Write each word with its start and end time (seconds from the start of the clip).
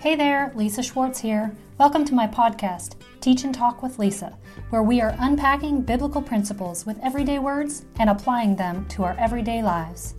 Hey 0.00 0.14
there, 0.14 0.52
Lisa 0.54 0.80
Schwartz 0.80 1.18
here. 1.18 1.52
Welcome 1.76 2.04
to 2.04 2.14
my 2.14 2.28
podcast, 2.28 2.94
Teach 3.20 3.42
and 3.42 3.52
Talk 3.52 3.82
with 3.82 3.98
Lisa, 3.98 4.38
where 4.70 4.84
we 4.84 5.00
are 5.00 5.16
unpacking 5.18 5.82
biblical 5.82 6.22
principles 6.22 6.86
with 6.86 7.00
everyday 7.02 7.40
words 7.40 7.84
and 7.98 8.08
applying 8.08 8.54
them 8.54 8.86
to 8.90 9.02
our 9.02 9.16
everyday 9.18 9.60
lives. 9.60 10.14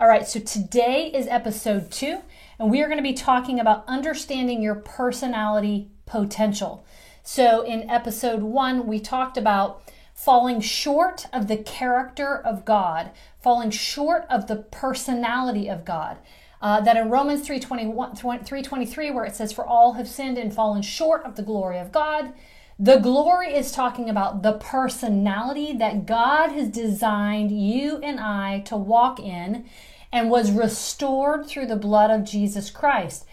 All 0.00 0.08
right, 0.08 0.26
so 0.26 0.40
today 0.40 1.10
is 1.12 1.26
episode 1.26 1.90
two, 1.90 2.22
and 2.58 2.70
we 2.70 2.80
are 2.80 2.86
going 2.86 2.96
to 2.96 3.02
be 3.02 3.12
talking 3.12 3.60
about 3.60 3.84
understanding 3.86 4.62
your 4.62 4.76
personality 4.76 5.90
potential. 6.06 6.86
So, 7.22 7.60
in 7.60 7.90
episode 7.90 8.42
one, 8.42 8.86
we 8.86 9.00
talked 9.00 9.36
about 9.36 9.82
falling 10.14 10.62
short 10.62 11.26
of 11.30 11.46
the 11.46 11.58
character 11.58 12.34
of 12.38 12.64
God, 12.64 13.10
falling 13.38 13.70
short 13.70 14.24
of 14.30 14.46
the 14.46 14.56
personality 14.56 15.68
of 15.68 15.84
God. 15.84 16.16
Uh, 16.60 16.80
that 16.80 16.96
in 16.96 17.10
Romans 17.10 17.46
3.23, 17.46 19.14
where 19.14 19.24
it 19.24 19.36
says, 19.36 19.52
For 19.52 19.66
all 19.66 19.94
have 19.94 20.08
sinned 20.08 20.38
and 20.38 20.54
fallen 20.54 20.82
short 20.82 21.24
of 21.24 21.36
the 21.36 21.42
glory 21.42 21.78
of 21.78 21.92
God, 21.92 22.32
the 22.78 22.98
glory 22.98 23.54
is 23.54 23.72
talking 23.72 24.10
about 24.10 24.42
the 24.42 24.52
personality 24.52 25.72
that 25.72 26.04
God 26.04 26.52
has 26.52 26.68
designed 26.68 27.50
you 27.50 27.98
and 28.02 28.20
I 28.20 28.60
to 28.66 28.76
walk 28.76 29.18
in 29.18 29.64
and 30.12 30.30
was 30.30 30.50
restored 30.50 31.46
through 31.46 31.66
the 31.66 31.76
blood 31.76 32.10
of 32.10 32.24
Jesus 32.24 32.68
Christ. 32.68 33.24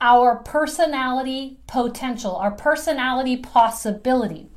Our 0.00 0.36
personality 0.36 1.58
potential, 1.66 2.36
our 2.36 2.52
personality 2.52 3.36
possibility. 3.36 4.51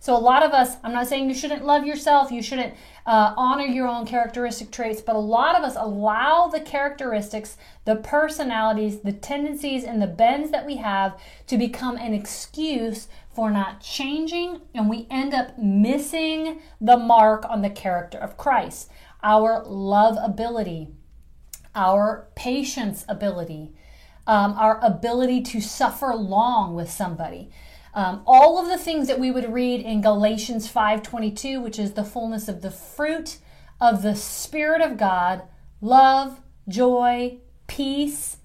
So, 0.00 0.16
a 0.16 0.18
lot 0.18 0.44
of 0.44 0.52
us, 0.52 0.76
I'm 0.84 0.92
not 0.92 1.08
saying 1.08 1.28
you 1.28 1.34
shouldn't 1.34 1.64
love 1.64 1.84
yourself, 1.84 2.30
you 2.30 2.42
shouldn't 2.42 2.74
uh, 3.04 3.34
honor 3.36 3.64
your 3.64 3.88
own 3.88 4.06
characteristic 4.06 4.70
traits, 4.70 5.00
but 5.00 5.16
a 5.16 5.18
lot 5.18 5.56
of 5.56 5.64
us 5.64 5.74
allow 5.76 6.46
the 6.46 6.60
characteristics, 6.60 7.56
the 7.84 7.96
personalities, 7.96 9.00
the 9.00 9.12
tendencies, 9.12 9.82
and 9.82 10.00
the 10.00 10.06
bends 10.06 10.50
that 10.50 10.66
we 10.66 10.76
have 10.76 11.18
to 11.48 11.58
become 11.58 11.96
an 11.96 12.14
excuse 12.14 13.08
for 13.34 13.50
not 13.50 13.80
changing, 13.80 14.60
and 14.74 14.88
we 14.88 15.06
end 15.10 15.34
up 15.34 15.58
missing 15.58 16.60
the 16.80 16.96
mark 16.96 17.44
on 17.48 17.62
the 17.62 17.70
character 17.70 18.18
of 18.18 18.36
Christ. 18.36 18.90
Our 19.22 19.64
love 19.64 20.16
ability, 20.22 20.88
our 21.74 22.28
patience 22.34 23.04
ability, 23.08 23.72
um, 24.26 24.54
our 24.58 24.78
ability 24.84 25.42
to 25.42 25.60
suffer 25.60 26.14
long 26.14 26.74
with 26.74 26.90
somebody. 26.90 27.50
Um, 27.94 28.22
all 28.26 28.58
of 28.58 28.68
the 28.68 28.78
things 28.78 29.08
that 29.08 29.18
we 29.18 29.30
would 29.30 29.52
read 29.52 29.80
in 29.80 30.00
Galatians 30.00 30.68
5:22, 30.68 31.60
which 31.60 31.78
is 31.78 31.92
the 31.92 32.04
fullness 32.04 32.48
of 32.48 32.62
the 32.62 32.70
fruit 32.70 33.38
of 33.80 34.02
the 34.02 34.14
Spirit 34.14 34.80
of 34.80 34.96
God, 34.96 35.42
love, 35.80 36.40
joy, 36.68 37.38
peace, 37.66 38.38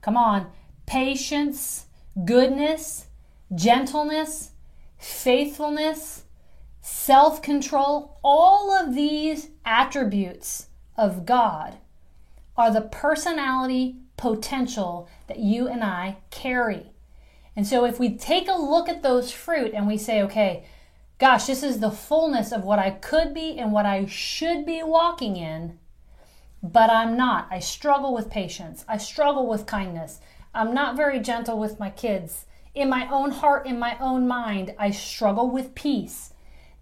come 0.00 0.16
on, 0.16 0.50
patience, 0.86 1.86
goodness, 2.24 3.06
gentleness, 3.54 4.52
faithfulness, 4.98 6.24
self-control, 6.80 8.18
all 8.22 8.72
of 8.72 8.94
these 8.94 9.48
attributes 9.64 10.68
of 10.96 11.26
God 11.26 11.78
are 12.56 12.70
the 12.70 12.82
personality 12.82 13.96
potential 14.16 15.08
that 15.26 15.38
you 15.38 15.66
and 15.66 15.82
I 15.82 16.18
carry. 16.30 16.93
And 17.56 17.66
so 17.66 17.84
if 17.84 18.00
we 18.00 18.16
take 18.16 18.48
a 18.48 18.60
look 18.60 18.88
at 18.88 19.02
those 19.02 19.30
fruit 19.30 19.72
and 19.74 19.86
we 19.86 19.96
say, 19.96 20.22
okay, 20.22 20.66
gosh, 21.18 21.46
this 21.46 21.62
is 21.62 21.78
the 21.78 21.90
fullness 21.90 22.52
of 22.52 22.64
what 22.64 22.78
I 22.78 22.90
could 22.90 23.32
be 23.32 23.58
and 23.58 23.72
what 23.72 23.86
I 23.86 24.06
should 24.06 24.66
be 24.66 24.82
walking 24.82 25.36
in, 25.36 25.78
but 26.62 26.90
I'm 26.90 27.16
not. 27.16 27.46
I 27.50 27.60
struggle 27.60 28.12
with 28.12 28.30
patience. 28.30 28.84
I 28.88 28.96
struggle 28.96 29.46
with 29.46 29.66
kindness. 29.66 30.20
I'm 30.54 30.74
not 30.74 30.96
very 30.96 31.20
gentle 31.20 31.58
with 31.58 31.78
my 31.78 31.90
kids. 31.90 32.46
In 32.74 32.88
my 32.88 33.08
own 33.08 33.30
heart, 33.30 33.66
in 33.66 33.78
my 33.78 33.96
own 34.00 34.26
mind, 34.26 34.74
I 34.78 34.90
struggle 34.90 35.50
with 35.50 35.74
peace. 35.74 36.32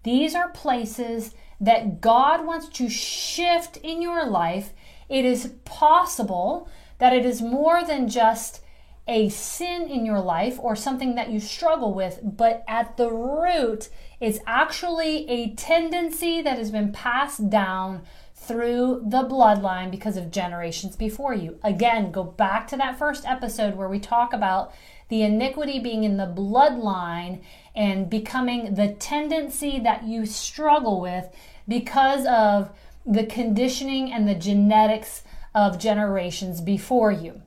These 0.03 0.33
are 0.33 0.49
places 0.49 1.35
that 1.61 2.01
God 2.01 2.45
wants 2.45 2.67
to 2.69 2.89
shift 2.89 3.77
in 3.77 4.01
your 4.01 4.25
life. 4.25 4.73
It 5.07 5.23
is 5.23 5.53
possible 5.65 6.67
that 6.97 7.13
it 7.13 7.25
is 7.25 7.41
more 7.41 7.85
than 7.85 8.09
just 8.09 8.61
a 9.07 9.29
sin 9.29 9.89
in 9.89 10.05
your 10.05 10.21
life 10.21 10.57
or 10.59 10.75
something 10.75 11.15
that 11.15 11.29
you 11.29 11.39
struggle 11.39 11.93
with, 11.93 12.19
but 12.23 12.63
at 12.67 12.97
the 12.97 13.11
root 13.11 13.89
it's 14.19 14.39
actually 14.47 15.29
a 15.29 15.53
tendency 15.55 16.41
that 16.41 16.57
has 16.57 16.71
been 16.71 16.93
passed 16.93 17.49
down 17.49 18.03
through 18.33 19.01
the 19.05 19.23
bloodline 19.23 19.91
because 19.91 20.15
of 20.15 20.31
generations 20.31 20.95
before 20.95 21.33
you. 21.33 21.59
Again, 21.63 22.11
go 22.11 22.23
back 22.23 22.67
to 22.67 22.77
that 22.77 22.97
first 22.97 23.25
episode 23.25 23.75
where 23.75 23.89
we 23.89 23.99
talk 23.99 24.33
about 24.33 24.73
the 25.09 25.23
iniquity 25.23 25.79
being 25.79 26.03
in 26.03 26.17
the 26.17 26.25
bloodline 26.25 27.41
and 27.75 28.09
becoming 28.09 28.75
the 28.75 28.93
tendency 28.93 29.79
that 29.79 30.03
you 30.05 30.25
struggle 30.25 31.01
with 31.01 31.27
because 31.67 32.25
of 32.25 32.69
the 33.05 33.25
conditioning 33.25 34.11
and 34.11 34.27
the 34.27 34.35
genetics 34.35 35.23
of 35.53 35.79
generations 35.79 36.61
before 36.61 37.11
you. 37.11 37.41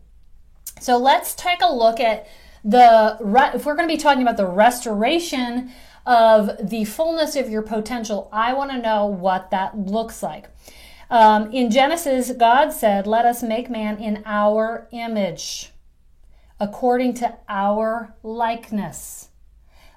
So 0.87 0.99
let's 0.99 1.35
take 1.35 1.63
a 1.63 1.75
look 1.75 1.99
at 1.99 2.29
the, 2.63 3.19
if 3.53 3.67
we're 3.67 3.75
going 3.75 3.89
to 3.89 3.93
be 3.93 4.01
talking 4.01 4.23
about 4.23 4.37
the 4.37 4.47
restoration 4.47 5.73
of 6.07 6.49
the 6.63 6.85
fullness 6.85 7.35
of 7.35 7.51
your 7.51 7.63
potential, 7.63 8.29
I 8.33 8.53
want 8.53 8.71
to 8.71 8.79
know 8.79 9.05
what 9.07 9.51
that 9.51 9.77
looks 9.77 10.23
like. 10.23 10.49
Um, 11.11 11.51
in 11.51 11.73
Genesis, 11.73 12.31
God 12.31 12.71
said, 12.71 13.09
Let 13.09 13.25
us 13.25 13.43
make 13.43 13.69
man 13.69 13.99
in 13.99 14.23
our 14.25 14.87
image, 14.93 15.73
according 16.61 17.15
to 17.15 17.37
our 17.49 18.15
likeness. 18.23 19.31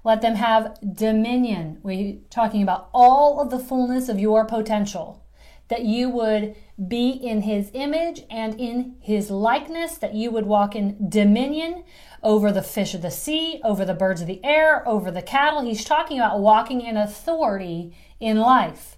Let 0.03 0.21
them 0.23 0.37
have 0.37 0.75
dominion. 0.95 1.81
We're 1.83 2.17
talking 2.31 2.63
about 2.63 2.89
all 2.95 3.39
of 3.39 3.51
the 3.51 3.59
fullness 3.59 4.09
of 4.09 4.19
your 4.19 4.43
potential 4.43 5.23
that 5.69 5.85
you 5.85 6.09
would 6.09 6.55
be 6.87 7.09
in 7.09 7.43
his 7.43 7.71
image 7.73 8.23
and 8.29 8.59
in 8.59 8.95
his 8.99 9.29
likeness, 9.29 9.97
that 9.97 10.15
you 10.15 10.31
would 10.31 10.45
walk 10.45 10.75
in 10.75 11.09
dominion 11.09 11.83
over 12.21 12.51
the 12.51 12.63
fish 12.63 12.93
of 12.93 13.01
the 13.01 13.11
sea, 13.11 13.61
over 13.63 13.85
the 13.85 13.93
birds 13.93 14.21
of 14.21 14.27
the 14.27 14.43
air, 14.43 14.87
over 14.87 15.11
the 15.11 15.21
cattle. 15.21 15.61
He's 15.61 15.85
talking 15.85 16.19
about 16.19 16.39
walking 16.39 16.81
in 16.81 16.97
authority 16.97 17.95
in 18.19 18.37
life. 18.37 18.97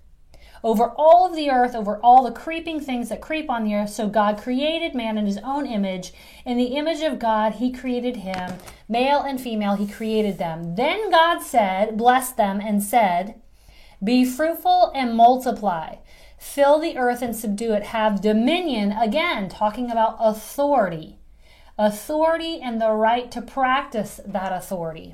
Over 0.63 0.91
all 0.95 1.27
of 1.27 1.35
the 1.35 1.49
earth, 1.49 1.75
over 1.75 1.97
all 1.97 2.23
the 2.23 2.31
creeping 2.31 2.79
things 2.79 3.09
that 3.09 3.19
creep 3.19 3.49
on 3.49 3.63
the 3.63 3.73
earth. 3.73 3.89
So 3.89 4.07
God 4.07 4.37
created 4.37 4.93
man 4.93 5.17
in 5.17 5.25
his 5.25 5.39
own 5.39 5.65
image. 5.65 6.13
In 6.45 6.55
the 6.55 6.75
image 6.75 7.01
of 7.01 7.17
God, 7.17 7.53
he 7.53 7.71
created 7.71 8.17
him. 8.17 8.53
Male 8.87 9.23
and 9.23 9.41
female, 9.41 9.75
he 9.75 9.87
created 9.87 10.37
them. 10.37 10.75
Then 10.75 11.09
God 11.09 11.41
said, 11.41 11.97
blessed 11.97 12.37
them, 12.37 12.61
and 12.61 12.83
said, 12.83 13.41
Be 14.03 14.23
fruitful 14.23 14.91
and 14.93 15.17
multiply 15.17 15.95
fill 16.41 16.79
the 16.79 16.97
earth 16.97 17.21
and 17.21 17.35
subdue 17.35 17.71
it, 17.71 17.83
have 17.83 18.19
dominion, 18.19 18.91
again, 18.91 19.47
talking 19.47 19.91
about 19.91 20.17
authority. 20.19 21.19
Authority 21.77 22.59
and 22.59 22.81
the 22.81 22.91
right 22.91 23.29
to 23.31 23.43
practice 23.43 24.19
that 24.25 24.51
authority. 24.51 25.13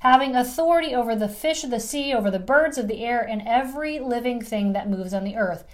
Having 0.00 0.34
authority 0.34 0.94
over 0.94 1.14
the 1.14 1.28
fish 1.28 1.62
of 1.62 1.70
the 1.70 1.78
sea, 1.78 2.14
over 2.14 2.30
the 2.30 2.38
birds 2.38 2.78
of 2.78 2.88
the 2.88 3.04
air, 3.04 3.20
and 3.20 3.42
every 3.46 3.98
living 3.98 4.40
thing 4.40 4.72
that 4.72 4.88
moves 4.88 5.12
on 5.12 5.24
the 5.24 5.36
earth. 5.36 5.64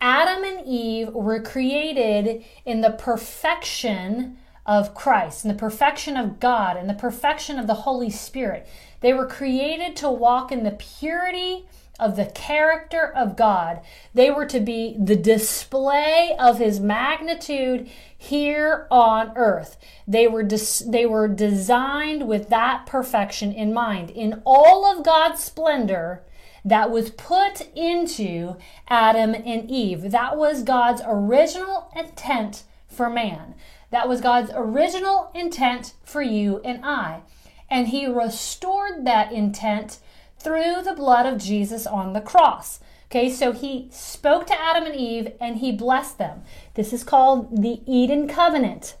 Adam 0.00 0.44
and 0.44 0.64
Eve 0.64 1.12
were 1.12 1.42
created 1.42 2.44
in 2.64 2.82
the 2.82 2.92
perfection 2.92 4.38
of 4.64 4.94
Christ, 4.94 5.44
in 5.44 5.48
the 5.48 5.58
perfection 5.58 6.16
of 6.16 6.38
God, 6.38 6.76
in 6.76 6.86
the 6.86 6.94
perfection 6.94 7.58
of 7.58 7.66
the 7.66 7.74
Holy 7.74 8.10
Spirit. 8.10 8.68
They 9.00 9.12
were 9.12 9.26
created 9.26 9.96
to 9.96 10.10
walk 10.10 10.52
in 10.52 10.62
the 10.62 10.70
purity 10.70 11.66
of 12.00 12.16
the 12.16 12.26
character 12.26 13.12
of 13.14 13.36
God. 13.36 13.80
They 14.14 14.30
were 14.30 14.46
to 14.46 14.60
be 14.60 14.96
the 14.98 15.16
display 15.16 16.34
of 16.38 16.58
his 16.58 16.80
magnitude 16.80 17.88
here 18.16 18.86
on 18.90 19.32
earth. 19.36 19.76
They 20.08 20.26
were 20.26 20.42
des- 20.42 20.84
they 20.86 21.06
were 21.06 21.28
designed 21.28 22.26
with 22.26 22.48
that 22.48 22.86
perfection 22.86 23.52
in 23.52 23.72
mind. 23.72 24.10
In 24.10 24.42
all 24.44 24.84
of 24.84 25.04
God's 25.04 25.42
splendor, 25.42 26.22
that 26.64 26.90
was 26.90 27.10
put 27.10 27.68
into 27.74 28.56
Adam 28.88 29.34
and 29.34 29.70
Eve. 29.70 30.10
That 30.10 30.36
was 30.36 30.62
God's 30.62 31.02
original 31.06 31.90
intent 31.96 32.64
for 32.88 33.08
man. 33.08 33.54
That 33.90 34.08
was 34.08 34.20
God's 34.20 34.50
original 34.54 35.30
intent 35.34 35.94
for 36.04 36.22
you 36.22 36.60
and 36.64 36.84
I. 36.84 37.22
And 37.70 37.88
he 37.88 38.06
restored 38.06 39.04
that 39.04 39.32
intent 39.32 39.98
through 40.42 40.82
the 40.82 40.94
blood 40.94 41.26
of 41.26 41.38
Jesus 41.38 41.86
on 41.86 42.12
the 42.12 42.20
cross. 42.20 42.80
Okay, 43.06 43.28
so 43.28 43.52
he 43.52 43.88
spoke 43.90 44.46
to 44.46 44.60
Adam 44.60 44.84
and 44.84 44.94
Eve 44.94 45.32
and 45.40 45.58
he 45.58 45.72
blessed 45.72 46.18
them. 46.18 46.42
This 46.74 46.92
is 46.92 47.02
called 47.02 47.62
the 47.62 47.80
Eden 47.86 48.28
covenant. 48.28 48.96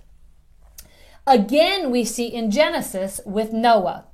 Again, 1.26 1.90
we 1.90 2.04
see 2.04 2.26
in 2.26 2.50
Genesis 2.50 3.20
with 3.24 3.52
Noah 3.52 4.06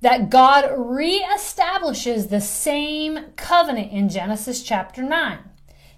that 0.00 0.30
God 0.30 0.64
reestablishes 0.64 2.28
the 2.28 2.40
same 2.40 3.32
covenant 3.36 3.92
in 3.92 4.08
Genesis 4.08 4.62
chapter 4.62 5.02
9. 5.02 5.38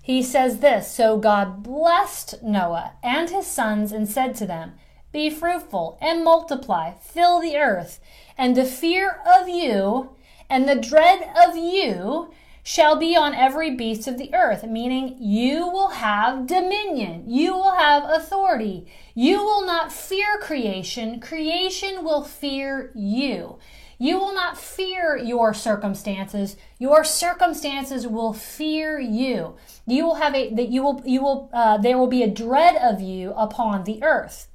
He 0.03 0.23
says 0.23 0.59
this 0.59 0.91
So 0.91 1.19
God 1.19 1.63
blessed 1.63 2.43
Noah 2.43 2.95
and 3.03 3.31
his 3.31 3.47
sons 3.47 3.93
and 3.93 4.09
said 4.09 4.35
to 4.37 4.47
them, 4.47 4.73
be 5.13 5.31
fruitful 5.31 5.99
and 6.01 6.25
multiply, 6.25 6.95
fill 7.01 7.41
the 7.41 7.57
earth, 7.57 8.01
and 8.39 8.57
the 8.57 8.65
fear 8.65 9.21
of 9.27 9.49
you 9.49 10.11
and 10.49 10.69
the 10.69 10.75
dread 10.75 11.31
of 11.37 11.57
you 11.57 12.33
shall 12.63 12.97
be 12.97 13.17
on 13.17 13.35
every 13.35 13.75
beast 13.75 14.07
of 14.07 14.19
the 14.19 14.35
earth, 14.35 14.65
meaning 14.65 15.17
you 15.19 15.67
will 15.67 15.89
have 15.89 16.47
dominion, 16.47 17.25
you 17.27 17.53
will 17.55 17.73
have 17.73 18.05
authority. 18.05 18.87
You 19.15 19.43
will 19.43 19.65
not 19.65 19.93
fear 19.93 20.39
creation, 20.41 21.21
creation 21.21 22.05
will 22.05 22.23
fear 22.23 22.93
you. 22.95 23.59
You 23.99 24.19
will 24.19 24.35
not 24.35 24.57
fear 24.57 25.19
your 25.19 25.53
circumstances. 25.53 26.57
Your 26.79 27.05
circumstances 27.05 28.07
will 28.07 28.33
fear 28.33 28.99
you. 28.99 29.57
You 29.87 30.07
will 30.07 30.15
have 30.15 30.35
a 30.35 30.55
that 30.55 30.69
you 30.71 30.83
will 30.83 31.03
you 31.05 31.23
will 31.23 31.51
uh, 31.53 31.77
there 31.77 31.99
will 31.99 32.07
be 32.07 32.23
a 32.23 32.31
dread 32.31 32.77
of 32.77 33.03
you 33.03 33.35
upon 33.37 33.85
the 33.85 34.03
earth. 34.03 34.49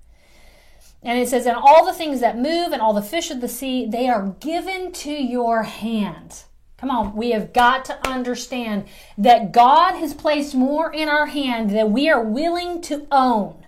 And 1.06 1.19
it 1.19 1.30
says, 1.30 1.46
and 1.46 1.56
all 1.56 1.86
the 1.86 1.94
things 1.94 2.19
that 2.19 2.38
move 2.38 2.74
and 2.74 2.81
all 2.81 2.94
the 2.94 3.02
fish 3.02 3.31
of 3.31 3.40
the 3.40 3.48
sea, 3.48 3.86
they 3.86 4.10
are 4.10 4.36
given 4.40 4.92
to 4.92 5.12
your 5.12 5.63
hand. 5.63 6.44
Come 6.78 6.92
on, 6.92 7.16
we 7.16 7.31
have 7.31 7.54
got 7.54 7.86
to 7.86 8.07
understand 8.07 8.86
that 9.18 9.54
God 9.54 9.94
has 9.94 10.13
placed 10.13 10.56
more 10.56 10.92
in 10.92 11.07
our 11.07 11.28
hand 11.28 11.69
than 11.69 11.94
we 11.94 12.10
are 12.10 12.24
willing 12.24 12.81
to 12.81 13.07
own 13.12 13.66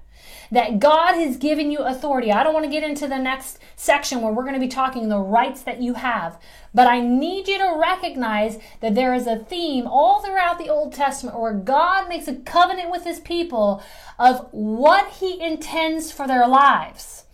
that 0.52 0.80
God 0.80 1.14
has 1.16 1.38
given 1.38 1.72
you 1.72 1.80
authority. 1.80 2.32
I 2.32 2.44
don't 2.44 2.54
want 2.54 2.66
to 2.66 2.72
get 2.72 2.84
into 2.84 3.08
the 3.08 3.18
next 3.18 3.60
section 3.76 4.22
where 4.22 4.32
we're 4.32 4.44
going 4.44 4.54
to 4.54 4.60
be 4.60 4.68
talking 4.68 5.10
the 5.10 5.20
rights 5.20 5.62
that 5.64 5.82
you 5.82 5.96
have, 5.96 6.40
but 6.74 6.88
I 6.88 7.02
need 7.02 7.48
you 7.48 7.58
to 7.58 7.78
recognize 7.80 8.60
that 8.82 8.96
there 8.96 9.14
is 9.14 9.28
a 9.28 9.38
theme 9.38 9.88
all 9.88 10.22
throughout 10.22 10.58
the 10.58 10.70
Old 10.70 10.94
Testament 10.94 11.40
where 11.40 11.54
God 11.54 12.08
makes 12.08 12.28
a 12.28 12.36
covenant 12.36 12.92
with 12.92 13.04
his 13.04 13.20
people 13.20 13.84
of 14.18 14.48
what 14.52 15.10
he 15.12 15.42
intends 15.42 16.12
for 16.12 16.28
their 16.28 16.48
lives. 16.48 17.26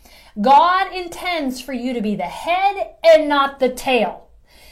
God 0.42 0.94
intends 0.94 1.62
for 1.62 1.74
you 1.74 1.94
to 1.94 2.02
be 2.02 2.16
the 2.16 2.24
head 2.24 2.96
and 3.04 3.30
not 3.30 3.60
the 3.60 3.70
tail. 3.70 4.30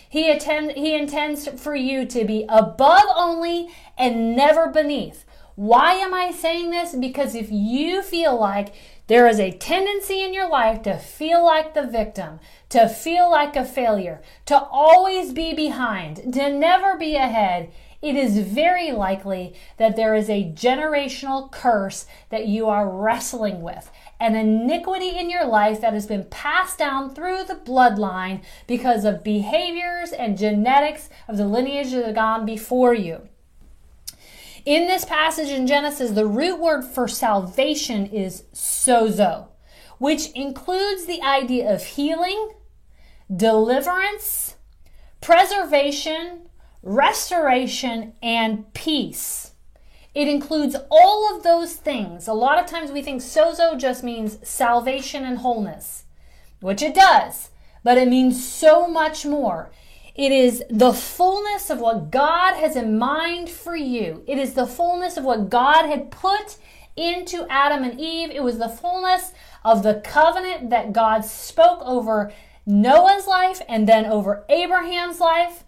He, 0.10 0.30
attend, 0.30 0.72
he 0.72 0.96
intends 0.96 1.48
for 1.48 1.76
you 1.76 2.06
to 2.06 2.26
be 2.26 2.46
above 2.50 3.06
only 3.16 3.70
and 3.98 4.36
never 4.36 4.68
beneath. 4.68 5.24
Why 5.56 5.94
am 5.94 6.14
I 6.14 6.32
saying 6.32 6.72
this? 6.72 6.96
Because 6.96 7.36
if 7.36 7.50
you 7.52 8.02
feel 8.02 8.38
like 8.40 8.74
there 9.08 9.28
is 9.28 9.40
a 9.40 9.52
tendency 9.52 10.22
in 10.22 10.34
your 10.34 10.50
life 10.50 10.82
to 10.84 10.98
feel 10.98 11.46
like 11.46 11.74
the 11.74 11.86
victim, 11.86 12.40
to 12.70 12.90
feel 12.90 13.30
like 13.30 13.56
a 13.56 13.64
failure, 13.64 14.22
to 14.48 14.58
always 14.60 15.34
be 15.34 15.54
behind, 15.54 16.34
to 16.34 16.50
never 16.50 16.98
be 16.98 17.16
ahead, 17.16 17.72
it 18.02 18.16
is 18.16 18.40
very 18.40 18.92
likely 18.92 19.54
that 19.78 19.96
there 19.96 20.16
is 20.16 20.30
a 20.30 20.52
generational 20.54 21.52
curse 21.52 22.06
that 22.30 22.48
you 22.48 22.68
are 22.68 22.90
wrestling 22.90 23.62
with, 23.62 23.92
an 24.22 24.36
iniquity 24.36 25.10
in 25.10 25.30
your 25.30 25.46
life 25.46 25.82
that 25.82 25.94
has 25.94 26.06
been 26.06 26.26
passed 26.26 26.78
down 26.78 27.14
through 27.14 27.44
the 27.44 27.56
bloodline 27.56 28.44
because 28.68 29.04
of 29.04 29.24
behaviors 29.24 30.12
and 30.12 30.38
genetics 30.38 31.10
of 31.28 31.38
the 31.38 31.48
lineage 31.48 31.92
that 31.92 32.06
have 32.06 32.16
gone 32.16 32.46
before 32.46 32.94
you. 32.94 33.28
In 34.64 34.86
this 34.88 35.06
passage 35.06 35.50
in 35.50 35.66
Genesis, 35.66 36.12
the 36.12 36.28
root 36.28 36.60
word 36.60 36.84
for 36.84 37.08
salvation 37.08 38.06
is 38.06 38.44
sozo, 38.54 39.48
which 39.98 40.30
includes 40.32 41.06
the 41.06 41.24
idea 41.24 41.74
of 41.74 41.84
healing, 41.84 42.52
deliverance, 43.36 44.56
preservation, 45.20 46.50
restoration, 46.84 48.14
and 48.22 48.72
peace. 48.74 49.51
It 50.14 50.28
includes 50.28 50.76
all 50.90 51.36
of 51.36 51.44
those 51.44 51.76
things. 51.76 52.28
A 52.28 52.34
lot 52.34 52.60
of 52.60 52.66
times 52.66 52.92
we 52.92 53.02
think 53.02 53.22
sozo 53.22 53.78
just 53.78 54.04
means 54.04 54.38
salvation 54.48 55.24
and 55.24 55.38
wholeness, 55.38 56.04
which 56.60 56.82
it 56.82 56.94
does, 56.94 57.50
but 57.84 57.98
it 57.98 58.10
means 58.10 58.46
so 58.46 58.88
much 58.88 59.26
more. 59.26 59.72
It 60.14 60.34
is 60.34 60.64
the 60.70 60.92
fullness 60.92 61.70
of 61.70 61.80
what 61.80 62.12
God 62.12 62.56
has 62.56 62.76
in 62.76 62.98
mind 62.98 63.50
for 63.50 63.76
you. 63.76 64.24
It 64.28 64.38
is 64.38 64.54
the 64.54 64.68
fullness 64.68 65.16
of 65.16 65.24
what 65.24 65.50
God 65.50 65.86
had 65.86 66.12
put 66.12 66.58
into 66.98 67.48
Adam 67.50 67.84
and 67.84 68.00
Eve. 68.00 68.30
It 68.32 68.44
was 68.44 68.58
the 68.58 68.68
fullness 68.68 69.32
of 69.64 69.84
the 69.84 70.02
covenant 70.04 70.70
that 70.70 70.92
God 70.92 71.24
spoke 71.24 71.82
over 71.84 72.34
Noah's 72.66 73.28
life 73.28 73.62
and 73.70 73.88
then 73.88 74.06
over 74.06 74.44
Abraham's 74.50 75.22
life. 75.22 75.64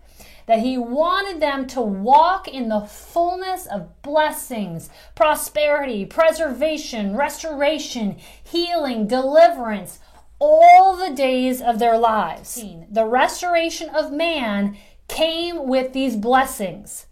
That 0.46 0.60
he 0.60 0.78
wanted 0.78 1.42
them 1.42 1.68
to 1.68 1.82
walk 1.82 2.48
in 2.48 2.70
the 2.70 2.82
fullness 2.82 3.66
of 3.66 4.02
blessings, 4.02 4.90
prosperity, 5.16 6.06
preservation, 6.06 7.16
restoration, 7.16 8.18
healing, 8.44 9.08
deliverance, 9.08 10.00
all 10.40 10.98
the 10.98 11.16
days 11.16 11.62
of 11.62 11.80
their 11.80 11.98
lives. 11.98 12.62
The 12.90 13.06
restoration 13.06 13.90
of 13.90 14.12
man 14.12 14.78
came 15.08 15.68
with 15.68 15.94
these 15.94 16.16
blessings. 16.18 17.06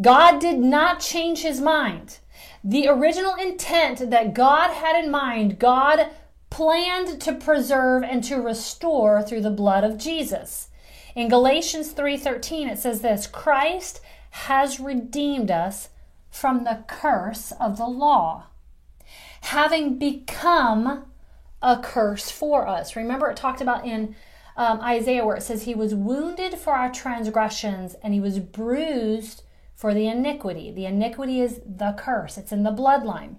God 0.00 0.40
did 0.40 0.58
not 0.58 1.00
change 1.00 1.42
his 1.42 1.60
mind. 1.60 2.18
The 2.64 2.88
original 2.88 3.34
intent 3.34 4.10
that 4.10 4.34
God 4.34 4.72
had 4.72 5.04
in 5.04 5.10
mind, 5.10 5.58
God 5.58 6.08
planned 6.48 7.20
to 7.20 7.32
preserve 7.32 8.02
and 8.02 8.22
to 8.24 8.36
restore 8.36 9.22
through 9.22 9.42
the 9.42 9.50
blood 9.50 9.84
of 9.84 9.98
Jesus. 9.98 10.68
In 11.14 11.28
Galatians 11.28 11.92
3:13 11.92 12.70
it 12.70 12.78
says 12.78 13.02
this, 13.02 13.26
Christ 13.26 14.00
has 14.30 14.80
redeemed 14.80 15.50
us 15.50 15.90
from 16.30 16.64
the 16.64 16.84
curse 16.86 17.52
of 17.52 17.76
the 17.76 17.86
law, 17.86 18.44
having 19.42 19.98
become 19.98 21.06
a 21.60 21.78
curse 21.78 22.30
for 22.30 22.66
us. 22.66 22.96
Remember, 22.96 23.30
it 23.30 23.36
talked 23.36 23.60
about 23.60 23.86
in 23.86 24.16
um, 24.56 24.80
Isaiah 24.80 25.24
where 25.24 25.36
it 25.36 25.42
says, 25.42 25.62
He 25.62 25.74
was 25.74 25.94
wounded 25.94 26.54
for 26.58 26.74
our 26.74 26.90
transgressions 26.90 27.94
and 28.02 28.14
He 28.14 28.20
was 28.20 28.38
bruised 28.38 29.42
for 29.74 29.94
the 29.94 30.08
iniquity. 30.08 30.70
The 30.70 30.86
iniquity 30.86 31.40
is 31.40 31.60
the 31.66 31.94
curse, 31.96 32.38
it's 32.38 32.52
in 32.52 32.62
the 32.62 32.72
bloodline. 32.72 33.36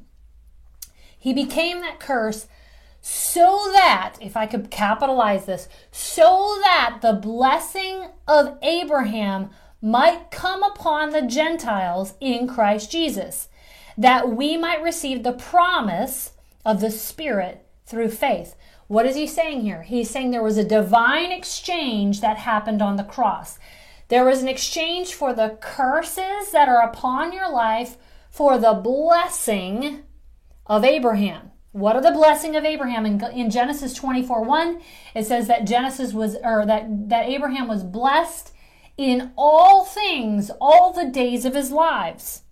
He 1.17 1.33
became 1.33 1.81
that 1.81 1.99
curse 1.99 2.47
so 3.05 3.69
that, 3.73 4.15
if 4.21 4.37
I 4.37 4.45
could 4.45 4.71
capitalize 4.71 5.45
this, 5.45 5.67
so 5.91 6.57
that 6.63 6.99
the 7.01 7.11
blessing 7.11 8.07
of 8.29 8.57
Abraham 8.61 9.49
might 9.81 10.31
come 10.31 10.63
upon 10.63 11.09
the 11.09 11.21
Gentiles 11.21 12.13
in 12.21 12.47
Christ 12.47 12.89
Jesus, 12.89 13.49
that 13.97 14.29
we 14.29 14.55
might 14.55 14.81
receive 14.81 15.21
the 15.21 15.33
promise 15.33 16.31
of 16.65 16.79
the 16.79 16.89
Spirit 16.89 17.67
through 17.85 18.07
faith. 18.07 18.55
What 18.87 19.05
is 19.05 19.17
he 19.17 19.27
saying 19.27 19.63
here? 19.63 19.81
He's 19.81 20.09
saying 20.09 20.31
there 20.31 20.41
was 20.41 20.57
a 20.57 20.63
divine 20.63 21.33
exchange 21.33 22.21
that 22.21 22.37
happened 22.37 22.81
on 22.81 22.95
the 22.95 23.03
cross. 23.03 23.59
There 24.07 24.23
was 24.23 24.41
an 24.41 24.47
exchange 24.47 25.13
for 25.13 25.33
the 25.33 25.57
curses 25.59 26.51
that 26.53 26.69
are 26.69 26.81
upon 26.81 27.33
your 27.33 27.51
life 27.51 27.97
for 28.29 28.57
the 28.57 28.73
blessing 28.73 30.03
of 30.65 30.85
Abraham. 30.85 31.51
What 31.73 31.95
are 31.95 32.01
the 32.01 32.11
blessing 32.11 32.55
of 32.55 32.63
Abraham? 32.63 33.05
In, 33.05 33.21
in 33.33 33.49
Genesis 33.49 33.95
24 33.95 34.43
1, 34.43 34.81
it 35.15 35.25
says 35.25 35.47
that 35.47 35.65
Genesis 35.65 36.13
was, 36.13 36.37
or 36.43 36.65
that, 36.67 37.09
that 37.09 37.27
Abraham 37.27 37.67
was 37.67 37.83
blessed 37.83 38.53
in 38.95 39.31
all 39.35 39.83
things 39.83 40.51
all 40.61 40.93
the 40.93 41.09
days 41.09 41.45
of 41.45 41.55
his 41.55 41.71
lives. 41.71 42.43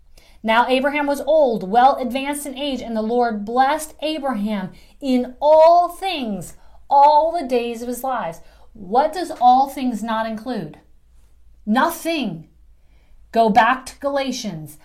Now 0.41 0.67
Abraham 0.67 1.05
was 1.05 1.21
old, 1.21 1.69
well 1.69 1.97
advanced 1.97 2.47
in 2.47 2.57
age, 2.57 2.81
and 2.81 2.97
the 2.97 3.03
Lord 3.03 3.45
blessed 3.45 3.93
Abraham 4.01 4.71
in 4.99 5.35
all 5.39 5.89
things, 5.89 6.57
all 6.89 7.31
the 7.31 7.47
days 7.47 7.83
of 7.83 7.87
his 7.87 8.03
lives. 8.03 8.41
What 8.73 9.13
does 9.13 9.31
all 9.39 9.69
things 9.69 10.01
not 10.01 10.25
include? 10.25 10.79
Nothing. 11.63 12.49
Go 13.31 13.51
back 13.51 13.85
to 13.85 13.99
Galatians. 13.99 14.79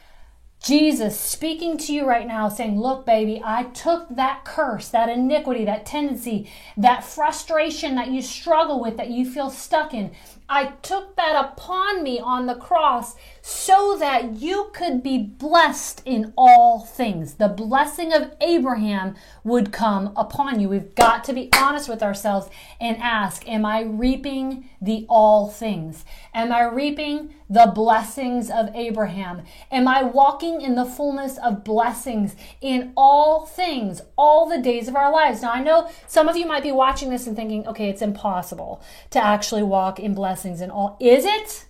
Jesus 0.63 1.19
speaking 1.19 1.77
to 1.79 1.93
you 1.93 2.07
right 2.07 2.27
now, 2.27 2.49
saying, 2.49 2.81
Look, 2.81 3.07
baby, 3.07 3.41
I 3.45 3.65
took 3.65 4.09
that 4.09 4.45
curse, 4.45 4.89
that 4.89 5.09
iniquity, 5.09 5.65
that 5.65 5.87
tendency, 5.87 6.51
that 6.77 7.05
frustration 7.05 7.95
that 7.95 8.09
you 8.09 8.21
struggle 8.21 8.81
with, 8.81 8.97
that 8.97 9.11
you 9.11 9.31
feel 9.31 9.51
stuck 9.51 9.95
in. 9.95 10.11
I 10.49 10.67
took 10.83 11.17
that 11.17 11.35
upon 11.35 12.03
me 12.03 12.21
on 12.21 12.47
the 12.47 12.55
cross 12.55 13.17
so 13.43 13.97
that 13.99 14.35
you 14.35 14.71
could 14.73 15.03
be 15.03 15.19
blessed 15.19 16.03
in 16.05 16.33
all 16.37 16.81
things. 16.81 17.35
The 17.35 17.49
blessing 17.49 18.12
of 18.12 18.33
Abraham 18.41 19.17
would 19.43 19.73
come 19.73 20.12
upon 20.17 20.61
you. 20.61 20.69
We've 20.69 20.95
got 20.95 21.25
to 21.25 21.33
be 21.33 21.49
honest 21.57 21.88
with 21.88 22.03
ourselves 22.03 22.49
and 22.81 22.97
ask 22.99 23.49
Am 23.49 23.65
I 23.65 23.83
reaping 23.83 24.69
the 24.81 25.05
all 25.09 25.49
things? 25.49 26.05
Am 26.33 26.53
I 26.53 26.62
reaping 26.62 27.35
the 27.49 27.73
blessings 27.75 28.50
of 28.50 28.69
Abraham? 28.75 29.43
Am 29.71 29.87
I 29.87 30.03
walking 30.03 30.61
in 30.61 30.75
the 30.75 30.85
fullness 30.85 31.38
of 31.38 31.65
blessings 31.65 32.35
in 32.61 32.93
all 32.97 33.47
things, 33.47 34.00
all 34.19 34.49
the 34.49 34.59
days 34.61 34.88
of 34.88 34.97
our 34.97 35.12
lives? 35.12 35.43
Now, 35.43 35.53
I 35.53 35.62
know 35.62 35.88
some 36.07 36.29
of 36.29 36.37
you 36.37 36.47
might 36.47 36.62
be 36.62 36.73
watching 36.73 37.11
this 37.11 37.26
and 37.26 37.37
thinking, 37.37 37.67
okay, 37.69 37.88
it's 37.88 38.03
impossible 38.03 38.83
to 39.11 39.25
actually 39.25 39.62
walk 39.62 40.00
in 40.00 40.15
blessings 40.37 40.61
and 40.61 40.71
all. 40.71 40.99
Is 41.00 41.25
it? 41.25 41.64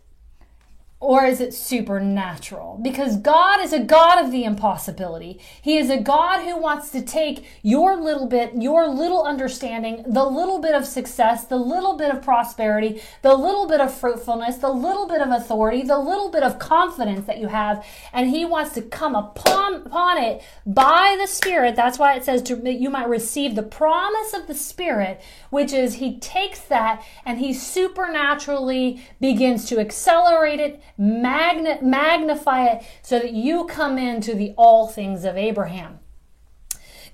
Or 0.99 1.27
is 1.27 1.43
it 1.43 1.53
supernatural? 1.53 2.81
Because 2.83 3.19
God 3.19 3.61
is 3.61 3.75
a 3.75 3.81
God 3.81 4.25
of 4.25 4.33
the 4.33 4.45
impossibility. 4.45 5.39
He 5.61 5.77
is 5.77 5.91
a 5.91 6.01
God 6.01 6.43
who 6.43 6.59
wants 6.59 6.91
to 6.93 7.03
take 7.03 7.45
your 7.63 8.01
little 8.01 8.27
bit, 8.27 8.53
your 8.55 8.89
little 8.89 9.23
understanding, 9.23 10.05
the 10.07 10.25
little 10.25 10.59
bit 10.59 10.75
of 10.75 10.87
success, 10.87 11.45
the 11.45 11.59
little 11.59 11.99
bit 11.99 12.15
of 12.15 12.23
prosperity, 12.23 13.03
the 13.21 13.35
little 13.35 13.69
bit 13.69 13.83
of 13.83 13.93
fruitfulness, 13.93 14.57
the 14.57 14.71
little 14.71 15.07
bit 15.07 15.21
of 15.21 15.31
authority, 15.31 15.83
the 15.83 15.99
little 15.99 16.31
bit 16.31 16.43
of 16.43 16.59
confidence 16.59 17.27
that 17.27 17.39
you 17.39 17.49
have, 17.49 17.85
and 18.15 18.31
He 18.31 18.47
wants 18.47 18.73
to 18.73 18.81
come 18.81 19.15
upon, 19.15 19.75
upon 19.75 20.17
it 20.17 20.43
by 20.65 21.19
the 21.21 21.27
Spirit. 21.27 21.77
That's 21.77 21.99
why 21.99 22.15
it 22.15 22.25
says 22.25 22.41
to, 22.45 22.73
you 22.73 22.89
might 22.89 23.09
receive 23.09 23.55
the 23.55 23.63
promise 23.63 24.33
of 24.33 24.47
the 24.47 24.55
Spirit, 24.55 25.21
which 25.51 25.75
is 25.75 25.97
He 25.97 26.19
takes 26.21 26.61
that 26.61 27.05
and 27.27 27.39
He 27.39 27.53
supernaturally 27.53 29.07
begins 29.21 29.67
to 29.67 29.79
accelerate 29.79 30.59
it 30.59 30.81
magna- 30.97 31.83
magnify 31.83 32.67
it 32.67 32.85
so 33.03 33.19
that 33.19 33.33
you 33.33 33.65
come 33.67 33.99
into 33.99 34.35
the 34.35 34.55
all 34.57 34.87
things 34.87 35.25
of 35.25 35.37
Abraham. 35.37 36.01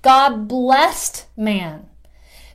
God 0.01 0.47
blessed 0.47 1.27
man. 1.37 1.87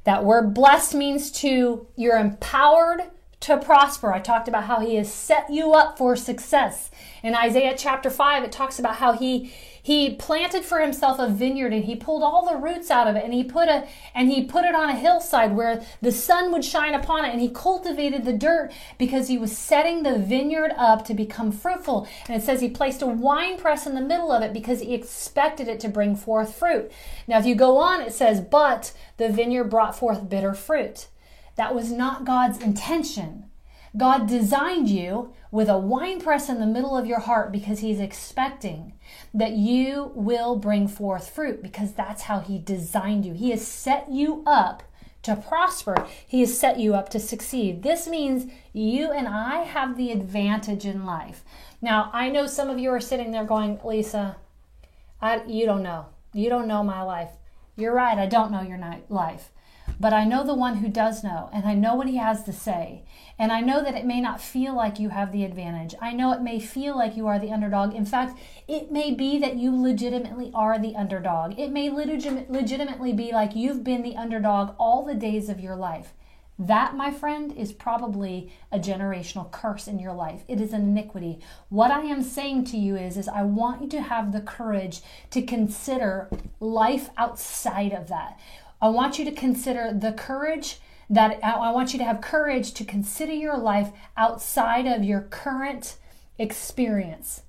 That 0.04 0.24
word 0.24 0.54
blessed 0.54 0.94
means 0.94 1.30
to, 1.32 1.86
you're 1.96 2.18
empowered 2.18 3.10
to 3.40 3.56
prosper. 3.58 4.12
I 4.12 4.20
talked 4.20 4.48
about 4.48 4.64
how 4.64 4.80
he 4.80 4.96
has 4.96 5.12
set 5.12 5.50
you 5.50 5.72
up 5.72 5.96
for 5.96 6.16
success. 6.16 6.90
In 7.22 7.34
Isaiah 7.34 7.74
chapter 7.76 8.10
5, 8.10 8.44
it 8.44 8.52
talks 8.52 8.78
about 8.78 8.96
how 8.96 9.12
he 9.12 9.52
he 9.88 10.10
planted 10.16 10.66
for 10.66 10.80
himself 10.80 11.18
a 11.18 11.26
vineyard 11.26 11.72
and 11.72 11.86
he 11.86 11.96
pulled 11.96 12.22
all 12.22 12.44
the 12.44 12.58
roots 12.58 12.90
out 12.90 13.08
of 13.08 13.16
it 13.16 13.24
and 13.24 13.32
he 13.32 13.42
put 13.42 13.70
a 13.70 13.88
and 14.14 14.30
he 14.30 14.44
put 14.44 14.66
it 14.66 14.74
on 14.74 14.90
a 14.90 14.94
hillside 14.94 15.56
where 15.56 15.82
the 16.02 16.12
sun 16.12 16.52
would 16.52 16.62
shine 16.62 16.92
upon 16.92 17.24
it 17.24 17.30
and 17.30 17.40
he 17.40 17.48
cultivated 17.48 18.26
the 18.26 18.34
dirt 18.34 18.70
because 18.98 19.28
he 19.28 19.38
was 19.38 19.56
setting 19.56 20.02
the 20.02 20.18
vineyard 20.18 20.74
up 20.76 21.06
to 21.06 21.14
become 21.14 21.50
fruitful. 21.50 22.06
And 22.28 22.36
it 22.36 22.44
says 22.44 22.60
he 22.60 22.68
placed 22.68 23.00
a 23.00 23.06
wine 23.06 23.56
press 23.56 23.86
in 23.86 23.94
the 23.94 24.02
middle 24.02 24.30
of 24.30 24.42
it 24.42 24.52
because 24.52 24.80
he 24.80 24.92
expected 24.92 25.68
it 25.68 25.80
to 25.80 25.88
bring 25.88 26.16
forth 26.16 26.54
fruit. 26.54 26.92
Now 27.26 27.38
if 27.38 27.46
you 27.46 27.54
go 27.54 27.78
on 27.78 28.02
it 28.02 28.12
says 28.12 28.42
but 28.42 28.92
the 29.16 29.30
vineyard 29.30 29.70
brought 29.70 29.96
forth 29.96 30.28
bitter 30.28 30.52
fruit. 30.52 31.06
That 31.56 31.74
was 31.74 31.90
not 31.90 32.26
God's 32.26 32.58
intention. 32.58 33.47
God 33.96 34.26
designed 34.26 34.88
you 34.88 35.32
with 35.50 35.68
a 35.68 35.78
wine 35.78 36.20
press 36.20 36.48
in 36.48 36.60
the 36.60 36.66
middle 36.66 36.96
of 36.96 37.06
your 37.06 37.20
heart 37.20 37.52
because 37.52 37.80
He's 37.80 38.00
expecting 38.00 38.92
that 39.32 39.52
you 39.52 40.12
will 40.14 40.56
bring 40.56 40.88
forth 40.88 41.30
fruit 41.30 41.62
because 41.62 41.92
that's 41.92 42.22
how 42.22 42.40
He 42.40 42.58
designed 42.58 43.24
you. 43.24 43.32
He 43.32 43.50
has 43.50 43.66
set 43.66 44.10
you 44.10 44.42
up 44.46 44.82
to 45.22 45.36
prosper, 45.36 46.06
He 46.26 46.40
has 46.40 46.58
set 46.58 46.78
you 46.78 46.94
up 46.94 47.08
to 47.10 47.18
succeed. 47.18 47.82
This 47.82 48.06
means 48.06 48.50
you 48.72 49.10
and 49.10 49.26
I 49.26 49.64
have 49.64 49.96
the 49.96 50.12
advantage 50.12 50.84
in 50.84 51.04
life. 51.04 51.44
Now, 51.80 52.10
I 52.12 52.28
know 52.28 52.46
some 52.46 52.70
of 52.70 52.78
you 52.78 52.90
are 52.90 53.00
sitting 53.00 53.30
there 53.30 53.44
going, 53.44 53.80
Lisa, 53.84 54.36
I, 55.20 55.42
you 55.44 55.66
don't 55.66 55.82
know. 55.82 56.06
You 56.32 56.48
don't 56.48 56.68
know 56.68 56.84
my 56.84 57.02
life. 57.02 57.30
You're 57.76 57.94
right, 57.94 58.18
I 58.18 58.26
don't 58.26 58.52
know 58.52 58.62
your 58.62 58.80
life. 59.08 59.50
But 60.00 60.12
I 60.12 60.24
know 60.24 60.44
the 60.44 60.54
one 60.54 60.76
who 60.76 60.88
does 60.88 61.24
know, 61.24 61.50
and 61.52 61.66
I 61.66 61.74
know 61.74 61.96
what 61.96 62.06
he 62.06 62.18
has 62.18 62.44
to 62.44 62.52
say. 62.52 63.02
And 63.36 63.50
I 63.50 63.60
know 63.60 63.82
that 63.82 63.96
it 63.96 64.04
may 64.04 64.20
not 64.20 64.40
feel 64.40 64.74
like 64.74 65.00
you 65.00 65.08
have 65.08 65.32
the 65.32 65.44
advantage. 65.44 65.94
I 66.00 66.12
know 66.12 66.32
it 66.32 66.40
may 66.40 66.60
feel 66.60 66.96
like 66.96 67.16
you 67.16 67.26
are 67.26 67.38
the 67.38 67.50
underdog. 67.50 67.94
In 67.94 68.04
fact, 68.04 68.38
it 68.68 68.92
may 68.92 69.12
be 69.12 69.38
that 69.40 69.56
you 69.56 69.74
legitimately 69.74 70.52
are 70.54 70.78
the 70.78 70.94
underdog. 70.94 71.58
It 71.58 71.72
may 71.72 71.90
legitimately 71.90 73.12
be 73.12 73.32
like 73.32 73.56
you've 73.56 73.82
been 73.82 74.02
the 74.02 74.16
underdog 74.16 74.74
all 74.78 75.04
the 75.04 75.14
days 75.14 75.48
of 75.48 75.58
your 75.60 75.76
life. 75.76 76.12
That, 76.60 76.96
my 76.96 77.12
friend, 77.12 77.56
is 77.56 77.72
probably 77.72 78.52
a 78.72 78.80
generational 78.80 79.48
curse 79.50 79.86
in 79.86 80.00
your 80.00 80.12
life. 80.12 80.42
It 80.48 80.60
is 80.60 80.72
an 80.72 80.82
iniquity. 80.82 81.38
What 81.68 81.92
I 81.92 82.02
am 82.02 82.22
saying 82.22 82.64
to 82.66 82.76
you 82.76 82.96
is, 82.96 83.16
is 83.16 83.28
I 83.28 83.42
want 83.42 83.82
you 83.82 83.88
to 83.90 84.02
have 84.02 84.32
the 84.32 84.40
courage 84.40 85.00
to 85.30 85.42
consider 85.42 86.28
life 86.58 87.10
outside 87.16 87.92
of 87.92 88.08
that. 88.08 88.40
I 88.80 88.88
want 88.88 89.18
you 89.18 89.24
to 89.24 89.32
consider 89.32 89.92
the 89.92 90.12
courage 90.12 90.78
that 91.10 91.42
I 91.42 91.72
want 91.72 91.92
you 91.92 91.98
to 91.98 92.04
have 92.04 92.20
courage 92.20 92.74
to 92.74 92.84
consider 92.84 93.32
your 93.32 93.56
life 93.56 93.90
outside 94.16 94.86
of 94.86 95.02
your 95.02 95.22
current 95.22 95.96
experience. 96.38 97.42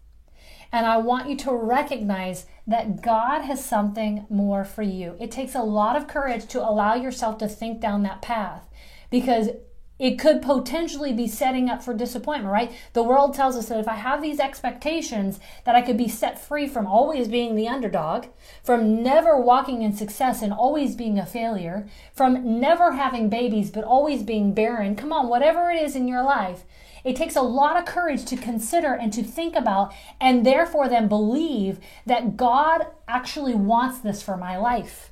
And 0.71 0.85
I 0.85 0.97
want 0.97 1.29
you 1.29 1.35
to 1.37 1.53
recognize 1.53 2.45
that 2.67 3.01
God 3.01 3.41
has 3.41 3.63
something 3.63 4.25
more 4.29 4.63
for 4.63 4.83
you. 4.83 5.15
It 5.19 5.31
takes 5.31 5.55
a 5.55 5.61
lot 5.61 5.95
of 5.95 6.07
courage 6.07 6.45
to 6.47 6.61
allow 6.61 6.93
yourself 6.93 7.37
to 7.39 7.47
think 7.47 7.81
down 7.81 8.03
that 8.03 8.21
path 8.21 8.69
because 9.09 9.49
it 9.99 10.17
could 10.17 10.41
potentially 10.41 11.11
be 11.11 11.27
setting 11.27 11.69
up 11.69 11.83
for 11.83 11.93
disappointment, 11.93 12.51
right? 12.51 12.71
The 12.93 13.03
world 13.03 13.33
tells 13.33 13.57
us 13.57 13.67
that 13.67 13.79
if 13.79 13.87
I 13.87 13.95
have 13.95 14.21
these 14.21 14.39
expectations, 14.39 15.39
that 15.65 15.75
I 15.75 15.81
could 15.81 15.97
be 15.97 16.07
set 16.07 16.39
free 16.39 16.67
from 16.67 16.87
always 16.87 17.27
being 17.27 17.55
the 17.55 17.67
underdog, 17.67 18.27
from 18.63 19.03
never 19.03 19.39
walking 19.39 19.81
in 19.81 19.93
success 19.93 20.41
and 20.41 20.53
always 20.53 20.95
being 20.95 21.19
a 21.19 21.25
failure, 21.25 21.87
from 22.13 22.59
never 22.59 22.93
having 22.93 23.29
babies 23.29 23.69
but 23.69 23.83
always 23.83 24.23
being 24.23 24.53
barren. 24.53 24.95
Come 24.95 25.11
on, 25.11 25.27
whatever 25.27 25.69
it 25.69 25.81
is 25.81 25.95
in 25.95 26.07
your 26.07 26.23
life, 26.23 26.63
it 27.03 27.15
takes 27.15 27.35
a 27.35 27.41
lot 27.41 27.77
of 27.77 27.85
courage 27.85 28.25
to 28.25 28.37
consider 28.37 28.93
and 28.93 29.11
to 29.13 29.23
think 29.23 29.55
about, 29.55 29.93
and 30.19 30.45
therefore 30.45 30.87
then 30.87 31.07
believe 31.07 31.79
that 32.05 32.37
God 32.37 32.87
actually 33.07 33.55
wants 33.55 33.99
this 33.99 34.21
for 34.21 34.37
my 34.37 34.57
life. 34.57 35.08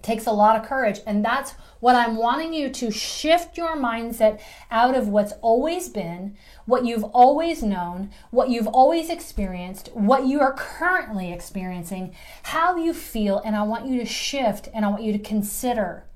It 0.00 0.02
takes 0.02 0.24
a 0.24 0.32
lot 0.32 0.56
of 0.56 0.64
courage, 0.64 1.00
and 1.06 1.22
that's 1.22 1.52
what 1.78 1.94
I'm 1.94 2.16
wanting 2.16 2.54
you 2.54 2.70
to 2.70 2.90
shift 2.90 3.58
your 3.58 3.76
mindset 3.76 4.40
out 4.70 4.96
of 4.96 5.08
what's 5.08 5.34
always 5.42 5.90
been, 5.90 6.38
what 6.64 6.86
you've 6.86 7.04
always 7.04 7.62
known, 7.62 8.08
what 8.30 8.48
you've 8.48 8.66
always 8.66 9.10
experienced, 9.10 9.90
what 9.92 10.24
you 10.24 10.40
are 10.40 10.54
currently 10.54 11.34
experiencing, 11.34 12.14
how 12.44 12.78
you 12.78 12.94
feel, 12.94 13.42
and 13.44 13.54
I 13.54 13.62
want 13.64 13.88
you 13.88 14.00
to 14.00 14.06
shift 14.06 14.70
and 14.72 14.86
I 14.86 14.88
want 14.88 15.02
you 15.02 15.12
to 15.12 15.18
consider 15.18 16.06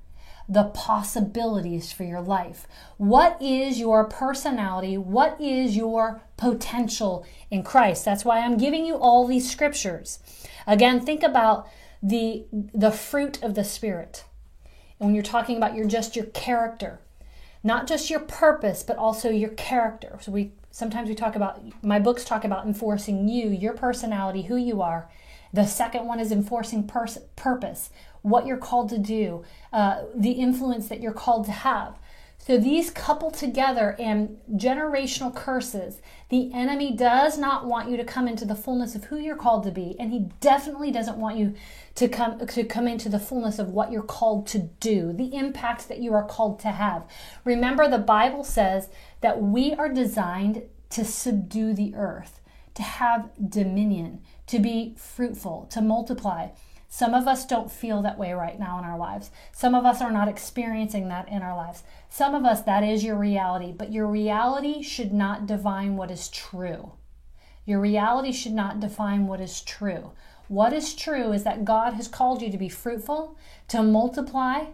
the 0.49 0.63
possibilities 0.63 1.91
for 1.91 2.05
your 2.05 2.21
life. 2.21 2.67
What 2.97 3.39
is 3.39 3.79
your 3.79 4.05
personality? 4.05 4.97
What 4.97 5.39
is 5.39 5.77
your 5.77 6.23
potential 6.37 7.23
in 7.51 7.61
Christ? 7.61 8.03
That's 8.03 8.25
why 8.25 8.39
I'm 8.39 8.57
giving 8.57 8.83
you 8.83 8.95
all 8.95 9.27
these 9.27 9.47
scriptures. 9.47 10.17
Again, 10.65 11.01
think 11.01 11.21
about 11.21 11.67
the 12.01 12.45
the 12.51 12.91
fruit 12.91 13.41
of 13.43 13.55
the 13.55 13.63
spirit. 13.63 14.25
And 14.99 15.07
when 15.07 15.15
you're 15.15 15.23
talking 15.23 15.57
about 15.57 15.75
your 15.75 15.85
just 15.85 16.15
your 16.15 16.25
character, 16.25 16.99
not 17.63 17.87
just 17.87 18.09
your 18.09 18.19
purpose, 18.19 18.83
but 18.83 18.97
also 18.97 19.29
your 19.29 19.49
character. 19.49 20.17
So 20.21 20.31
we 20.31 20.51
sometimes 20.71 21.09
we 21.09 21.15
talk 21.15 21.35
about 21.35 21.61
my 21.83 21.99
books 21.99 22.25
talk 22.25 22.43
about 22.43 22.65
enforcing 22.65 23.27
you, 23.27 23.49
your 23.49 23.73
personality, 23.73 24.43
who 24.43 24.55
you 24.55 24.81
are. 24.81 25.09
The 25.53 25.65
second 25.65 26.05
one 26.05 26.19
is 26.19 26.31
enforcing 26.31 26.85
pers- 26.85 27.19
purpose, 27.37 27.89
what 28.23 28.45
you're 28.45 28.57
called 28.57 28.89
to 28.89 28.97
do, 28.97 29.45
uh, 29.71 30.03
the 30.13 30.31
influence 30.31 30.89
that 30.89 30.99
you're 30.99 31.13
called 31.13 31.45
to 31.45 31.51
have. 31.51 31.97
So 32.45 32.59
these 32.59 32.91
couple 32.91 33.31
together 33.31 33.95
and 33.97 34.37
generational 34.51 35.33
curses. 35.33 35.99
The 36.29 36.53
enemy 36.53 36.95
does 36.95 37.39
not 37.39 37.65
want 37.65 37.89
you 37.89 37.97
to 37.97 38.03
come 38.03 38.27
into 38.27 38.45
the 38.45 38.53
fullness 38.53 38.93
of 38.93 39.05
who 39.05 39.17
you're 39.17 39.35
called 39.35 39.63
to 39.63 39.71
be, 39.71 39.95
and 39.99 40.11
he 40.11 40.29
definitely 40.41 40.91
doesn't 40.91 41.17
want 41.17 41.39
you 41.39 41.55
to 41.95 42.07
come 42.07 42.45
to 42.45 42.63
come 42.63 42.87
into 42.87 43.09
the 43.09 43.17
fullness 43.17 43.57
of 43.57 43.69
what 43.69 43.91
you're 43.91 44.03
called 44.03 44.45
to 44.47 44.59
do, 44.59 45.11
the 45.11 45.35
impacts 45.35 45.85
that 45.85 45.97
you 45.97 46.13
are 46.13 46.23
called 46.23 46.59
to 46.59 46.67
have. 46.67 47.07
Remember 47.45 47.89
the 47.89 47.97
Bible 47.97 48.43
says 48.43 48.89
that 49.21 49.41
we 49.41 49.73
are 49.73 49.89
designed 49.89 50.61
to 50.91 51.03
subdue 51.03 51.73
the 51.73 51.95
earth, 51.95 52.41
to 52.75 52.83
have 52.83 53.31
dominion, 53.49 54.21
to 54.45 54.59
be 54.59 54.93
fruitful, 54.99 55.65
to 55.71 55.81
multiply. 55.81 56.49
Some 56.87 57.13
of 57.13 57.27
us 57.27 57.45
don't 57.45 57.71
feel 57.71 58.01
that 58.01 58.17
way 58.17 58.33
right 58.33 58.57
now 58.59 58.79
in 58.79 58.85
our 58.85 58.97
lives. 58.97 59.31
Some 59.51 59.75
of 59.75 59.85
us 59.85 60.01
are 60.01 60.11
not 60.11 60.27
experiencing 60.27 61.09
that 61.09 61.27
in 61.27 61.41
our 61.41 61.55
lives. 61.55 61.83
Some 62.09 62.33
of 62.33 62.45
us, 62.45 62.61
that 62.61 62.83
is 62.83 63.03
your 63.03 63.17
reality, 63.17 63.71
but 63.71 63.91
your 63.91 64.07
reality 64.07 64.81
should 64.81 65.13
not 65.13 65.45
define 65.45 65.97
what 65.97 66.11
is 66.11 66.29
true. 66.29 66.93
Your 67.65 67.81
reality 67.81 68.31
should 68.31 68.53
not 68.53 68.79
define 68.79 69.27
what 69.27 69.41
is 69.41 69.61
true. 69.61 70.11
What 70.47 70.73
is 70.73 70.93
true 70.93 71.33
is 71.33 71.43
that 71.43 71.65
God 71.65 71.93
has 71.93 72.07
called 72.07 72.41
you 72.41 72.51
to 72.51 72.57
be 72.57 72.69
fruitful, 72.69 73.35
to 73.69 73.81
multiply, 73.81 74.65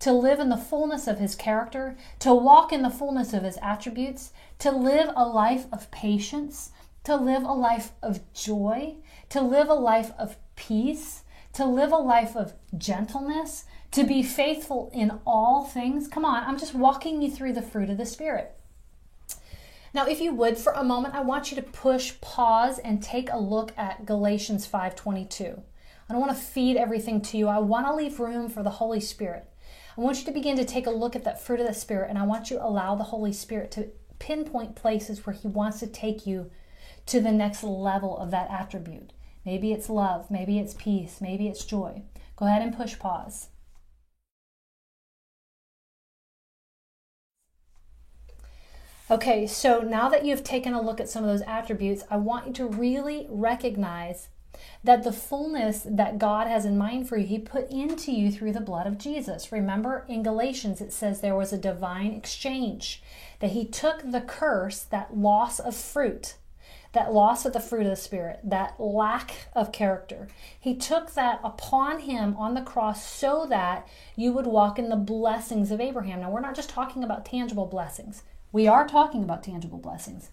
to 0.00 0.12
live 0.12 0.40
in 0.40 0.48
the 0.48 0.56
fullness 0.56 1.06
of 1.06 1.18
His 1.18 1.34
character, 1.34 1.96
to 2.18 2.34
walk 2.34 2.72
in 2.72 2.82
the 2.82 2.90
fullness 2.90 3.32
of 3.32 3.44
His 3.44 3.58
attributes, 3.62 4.32
to 4.58 4.72
live 4.72 5.10
a 5.14 5.24
life 5.24 5.66
of 5.72 5.90
patience, 5.90 6.72
to 7.04 7.14
live 7.16 7.44
a 7.44 7.52
life 7.52 7.92
of 8.02 8.20
joy, 8.34 8.96
to 9.28 9.40
live 9.40 9.68
a 9.68 9.74
life 9.74 10.12
of 10.18 10.36
peace, 10.56 11.19
to 11.54 11.64
live 11.64 11.92
a 11.92 11.96
life 11.96 12.36
of 12.36 12.54
gentleness, 12.76 13.64
to 13.90 14.04
be 14.04 14.22
faithful 14.22 14.90
in 14.92 15.18
all 15.26 15.64
things. 15.64 16.06
Come 16.08 16.24
on, 16.24 16.44
I'm 16.44 16.58
just 16.58 16.74
walking 16.74 17.22
you 17.22 17.30
through 17.30 17.54
the 17.54 17.62
fruit 17.62 17.90
of 17.90 17.98
the 17.98 18.06
Spirit. 18.06 18.56
Now, 19.92 20.06
if 20.06 20.20
you 20.20 20.32
would, 20.32 20.56
for 20.56 20.72
a 20.72 20.84
moment, 20.84 21.14
I 21.14 21.22
want 21.22 21.50
you 21.50 21.56
to 21.56 21.62
push 21.62 22.20
pause 22.20 22.78
and 22.78 23.02
take 23.02 23.32
a 23.32 23.38
look 23.38 23.72
at 23.76 24.06
Galatians 24.06 24.64
5:22. 24.66 25.62
I 26.08 26.12
don't 26.12 26.20
want 26.20 26.36
to 26.36 26.42
feed 26.42 26.76
everything 26.76 27.20
to 27.22 27.36
you. 27.36 27.48
I 27.48 27.58
want 27.58 27.86
to 27.86 27.94
leave 27.94 28.20
room 28.20 28.48
for 28.48 28.62
the 28.62 28.70
Holy 28.70 29.00
Spirit. 29.00 29.48
I 29.96 30.00
want 30.00 30.18
you 30.18 30.24
to 30.26 30.32
begin 30.32 30.56
to 30.56 30.64
take 30.64 30.86
a 30.86 30.92
look 30.92 31.16
at 31.16 31.24
that 31.24 31.40
fruit 31.40 31.60
of 31.60 31.66
the 31.66 31.74
Spirit, 31.74 32.08
and 32.08 32.18
I 32.18 32.24
want 32.24 32.50
you 32.50 32.58
to 32.58 32.64
allow 32.64 32.94
the 32.94 33.04
Holy 33.04 33.32
Spirit 33.32 33.72
to 33.72 33.88
pinpoint 34.20 34.76
places 34.76 35.26
where 35.26 35.34
He 35.34 35.48
wants 35.48 35.80
to 35.80 35.86
take 35.88 36.26
you 36.26 36.50
to 37.06 37.20
the 37.20 37.32
next 37.32 37.64
level 37.64 38.16
of 38.16 38.30
that 38.30 38.50
attribute. 38.50 39.12
Maybe 39.44 39.72
it's 39.72 39.88
love, 39.88 40.30
maybe 40.30 40.58
it's 40.58 40.74
peace, 40.74 41.20
maybe 41.20 41.48
it's 41.48 41.64
joy. 41.64 42.02
Go 42.36 42.46
ahead 42.46 42.62
and 42.62 42.76
push 42.76 42.98
pause. 42.98 43.48
Okay, 49.10 49.46
so 49.46 49.80
now 49.80 50.08
that 50.08 50.24
you've 50.24 50.44
taken 50.44 50.72
a 50.72 50.80
look 50.80 51.00
at 51.00 51.08
some 51.08 51.24
of 51.24 51.30
those 51.30 51.46
attributes, 51.46 52.04
I 52.10 52.16
want 52.16 52.46
you 52.46 52.52
to 52.52 52.66
really 52.66 53.26
recognize 53.28 54.28
that 54.84 55.02
the 55.02 55.12
fullness 55.12 55.84
that 55.84 56.18
God 56.18 56.46
has 56.46 56.64
in 56.64 56.78
mind 56.78 57.08
for 57.08 57.16
you, 57.16 57.26
He 57.26 57.38
put 57.38 57.70
into 57.70 58.12
you 58.12 58.30
through 58.30 58.52
the 58.52 58.60
blood 58.60 58.86
of 58.86 58.98
Jesus. 58.98 59.50
Remember 59.50 60.04
in 60.08 60.22
Galatians, 60.22 60.80
it 60.80 60.92
says 60.92 61.20
there 61.20 61.34
was 61.34 61.52
a 61.52 61.58
divine 61.58 62.12
exchange, 62.12 63.02
that 63.40 63.50
He 63.50 63.64
took 63.64 64.12
the 64.12 64.20
curse, 64.20 64.80
that 64.80 65.16
loss 65.16 65.58
of 65.58 65.74
fruit, 65.74 66.34
that 66.92 67.12
loss 67.12 67.44
of 67.44 67.52
the 67.52 67.60
fruit 67.60 67.82
of 67.82 67.90
the 67.90 67.96
Spirit, 67.96 68.40
that 68.42 68.80
lack 68.80 69.48
of 69.54 69.72
character. 69.72 70.28
He 70.58 70.74
took 70.74 71.14
that 71.14 71.40
upon 71.44 72.00
Him 72.00 72.34
on 72.36 72.54
the 72.54 72.62
cross 72.62 73.04
so 73.08 73.46
that 73.48 73.86
you 74.16 74.32
would 74.32 74.46
walk 74.46 74.78
in 74.78 74.88
the 74.88 74.96
blessings 74.96 75.70
of 75.70 75.80
Abraham. 75.80 76.20
Now, 76.20 76.30
we're 76.30 76.40
not 76.40 76.56
just 76.56 76.70
talking 76.70 77.04
about 77.04 77.24
tangible 77.24 77.66
blessings. 77.66 78.22
We 78.52 78.66
are 78.66 78.86
talking 78.86 79.22
about 79.22 79.44
tangible 79.44 79.78
blessings, 79.78 80.30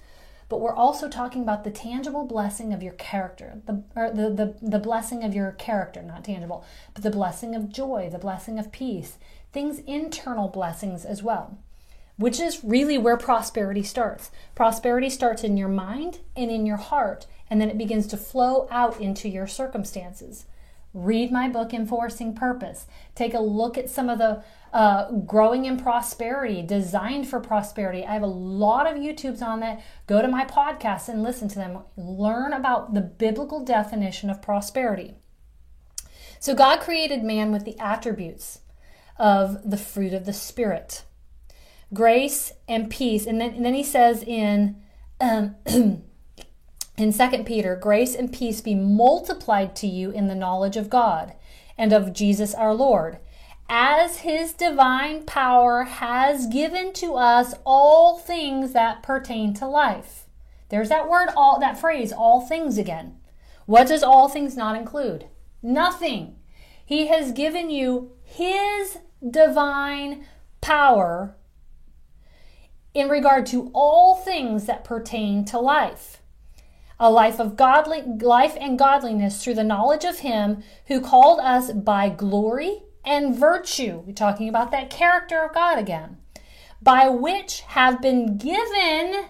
but 0.50 0.60
we're 0.60 0.74
also 0.76 1.08
talking 1.08 1.44
about 1.44 1.64
the 1.64 1.70
tangible 1.70 2.26
blessing 2.26 2.74
of 2.74 2.82
your 2.82 2.94
character, 2.94 3.62
the, 3.66 3.84
or 3.96 4.10
the, 4.10 4.30
the, 4.32 4.56
the 4.62 4.80
blessing 4.80 5.24
of 5.24 5.36
your 5.36 5.52
character, 5.52 6.02
not 6.02 6.24
tangible, 6.24 6.66
but 6.96 7.04
the 7.04 7.12
blessing 7.12 7.54
of 7.54 7.70
joy, 7.70 8.10
the 8.12 8.18
blessing 8.18 8.58
of 8.58 8.72
peace, 8.72 9.20
things 9.54 9.80
internal 9.86 10.48
blessings 10.48 11.06
as 11.06 11.22
well, 11.22 11.60
which 12.18 12.40
is 12.40 12.64
really 12.64 12.98
where 12.98 13.18
prosperity 13.18 13.84
starts. 13.84 14.32
Prosperity 14.56 15.10
starts 15.10 15.44
in 15.44 15.56
your 15.56 15.70
mind 15.70 16.20
and 16.36 16.52
in 16.52 16.66
your 16.66 16.78
heart, 16.78 17.28
and 17.50 17.62
then 17.62 17.70
it 17.70 17.78
begins 17.78 18.08
to 18.08 18.18
flow 18.18 18.68
out 18.70 19.00
into 19.00 19.30
your 19.30 19.48
circumstances. 19.48 20.46
Read 20.94 21.32
my 21.32 21.48
book, 21.48 21.74
Enforcing 21.74 22.34
Purpose. 22.34 22.88
Take 23.14 23.34
a 23.34 23.40
look 23.40 23.78
at 23.78 23.90
some 23.90 24.10
of 24.10 24.18
the 24.18 24.44
uh, 24.74 25.12
growing 25.12 25.66
in 25.66 25.78
prosperity, 25.78 26.62
designed 26.62 27.28
for 27.28 27.40
prosperity. 27.40 28.04
I 28.06 28.14
have 28.14 28.24
a 28.24 28.28
lot 28.28 28.88
of 28.88 28.98
YouTubes 28.98 29.42
on 29.42 29.60
that. 29.60 29.82
Go 30.08 30.22
to 30.22 30.28
my 30.28 30.44
podcast 30.46 31.08
and 31.08 31.24
listen 31.24 31.48
to 31.50 31.56
them. 31.56 31.80
Learn 31.96 32.52
about 32.52 32.94
the 32.94 33.02
biblical 33.02 33.64
definition 33.64 34.30
of 34.30 34.42
prosperity. 34.42 35.16
So, 36.40 36.54
God 36.54 36.80
created 36.80 37.24
man 37.24 37.52
with 37.52 37.64
the 37.64 37.80
attributes 37.80 38.60
of 39.18 39.70
the 39.70 39.78
fruit 39.78 40.14
of 40.14 40.26
the 40.26 40.34
Spirit 40.34 41.04
grace 41.94 42.52
and 42.68 42.90
peace. 42.90 43.26
And 43.26 43.40
then, 43.40 43.54
and 43.56 43.66
then 43.66 43.74
he 43.74 43.84
says 43.84 44.24
in, 44.24 44.82
um, 45.20 45.56
in 45.66 47.14
2 47.14 47.44
Peter, 47.44 47.76
grace 47.76 48.16
and 48.16 48.32
peace 48.32 48.62
be 48.62 48.76
multiplied 48.76 49.76
to 49.78 49.88
you 49.88 50.12
in 50.12 50.28
the 50.28 50.36
knowledge 50.36 50.78
of 50.78 50.90
God 50.90 51.34
and 51.78 51.94
of 51.94 52.14
Jesus 52.14 52.54
our 52.54 52.74
Lord 52.74 53.20
as 53.70 54.20
his 54.20 54.54
divine 54.54 55.24
power 55.24 55.84
has 55.84 56.48
given 56.48 56.94
to 56.94 57.16
us 57.16 57.54
all 57.66 58.18
things 58.18 58.74
that 58.74 59.04
pertain 59.04 59.54
to 59.56 59.68
life. 59.68 60.26
There's 60.70 60.90
that 60.90 61.10
word, 61.10 61.30
all 61.36 61.60
that 61.60 61.80
phrase, 61.80 62.12
all 62.12 62.42
things 62.42 62.78
again. 62.78 63.18
What 63.66 63.88
does 63.88 64.04
all 64.04 64.30
things 64.30 64.56
not 64.56 64.78
include? 64.78 65.28
Nothing. 65.62 66.38
He 66.86 67.08
has 67.08 67.32
given 67.32 67.70
you 67.70 68.12
his 68.24 69.00
divine 69.30 70.26
power 70.62 71.36
in 72.98 73.10
regard 73.10 73.46
to 73.46 73.70
all 73.76 74.16
things 74.16 74.66
that 74.66 74.84
pertain 74.84 75.46
to 75.46 75.60
life. 75.60 76.24
A 77.00 77.12
life 77.12 77.40
of 77.40 77.56
godly 77.56 78.02
life 78.02 78.58
and 78.60 78.80
godliness 78.80 79.44
through 79.44 79.54
the 79.54 79.64
knowledge 79.64 80.04
of 80.04 80.20
him 80.20 80.64
who 80.88 81.00
called 81.00 81.40
us 81.40 81.72
by 81.72 82.10
glory 82.10 82.82
and 83.06 83.36
virtue. 83.38 84.02
We're 84.04 84.14
talking 84.14 84.50
about 84.50 84.72
that 84.72 84.90
character 84.90 85.44
of 85.44 85.54
God 85.54 85.78
again, 85.78 86.18
by 86.82 87.08
which 87.08 87.62
have 87.68 88.02
been 88.02 88.36
given 88.36 89.26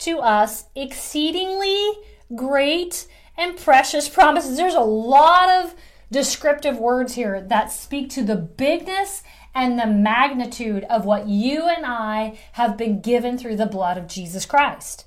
to 0.00 0.18
us 0.18 0.66
exceedingly 0.74 1.92
great 2.34 3.08
and 3.34 3.56
precious 3.56 4.10
promises. 4.10 4.58
There's 4.58 4.74
a 4.74 4.80
lot 4.80 5.48
of 5.48 5.74
descriptive 6.10 6.78
words 6.78 7.14
here 7.14 7.40
that 7.40 7.72
speak 7.72 8.10
to 8.10 8.22
the 8.22 8.36
bigness 8.36 9.22
and 9.54 9.78
the 9.78 9.86
magnitude 9.86 10.84
of 10.84 11.04
what 11.04 11.28
you 11.28 11.68
and 11.68 11.86
I 11.86 12.38
have 12.52 12.76
been 12.76 13.00
given 13.00 13.38
through 13.38 13.56
the 13.56 13.66
blood 13.66 13.96
of 13.96 14.06
Jesus 14.06 14.44
Christ. 14.44 15.06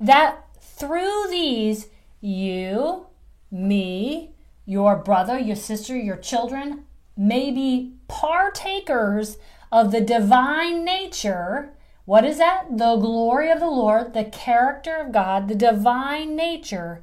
That 0.00 0.44
through 0.60 1.26
these, 1.28 1.88
you, 2.20 3.06
me, 3.50 4.30
your 4.64 4.96
brother, 4.96 5.38
your 5.38 5.56
sister, 5.56 5.96
your 5.96 6.16
children, 6.16 6.84
may 7.16 7.50
be 7.50 7.94
partakers 8.08 9.36
of 9.70 9.92
the 9.92 10.00
divine 10.00 10.84
nature. 10.84 11.70
What 12.04 12.24
is 12.24 12.38
that? 12.38 12.66
The 12.70 12.96
glory 12.96 13.50
of 13.50 13.60
the 13.60 13.66
Lord, 13.66 14.14
the 14.14 14.24
character 14.24 14.96
of 14.96 15.12
God, 15.12 15.48
the 15.48 15.54
divine 15.54 16.34
nature, 16.34 17.02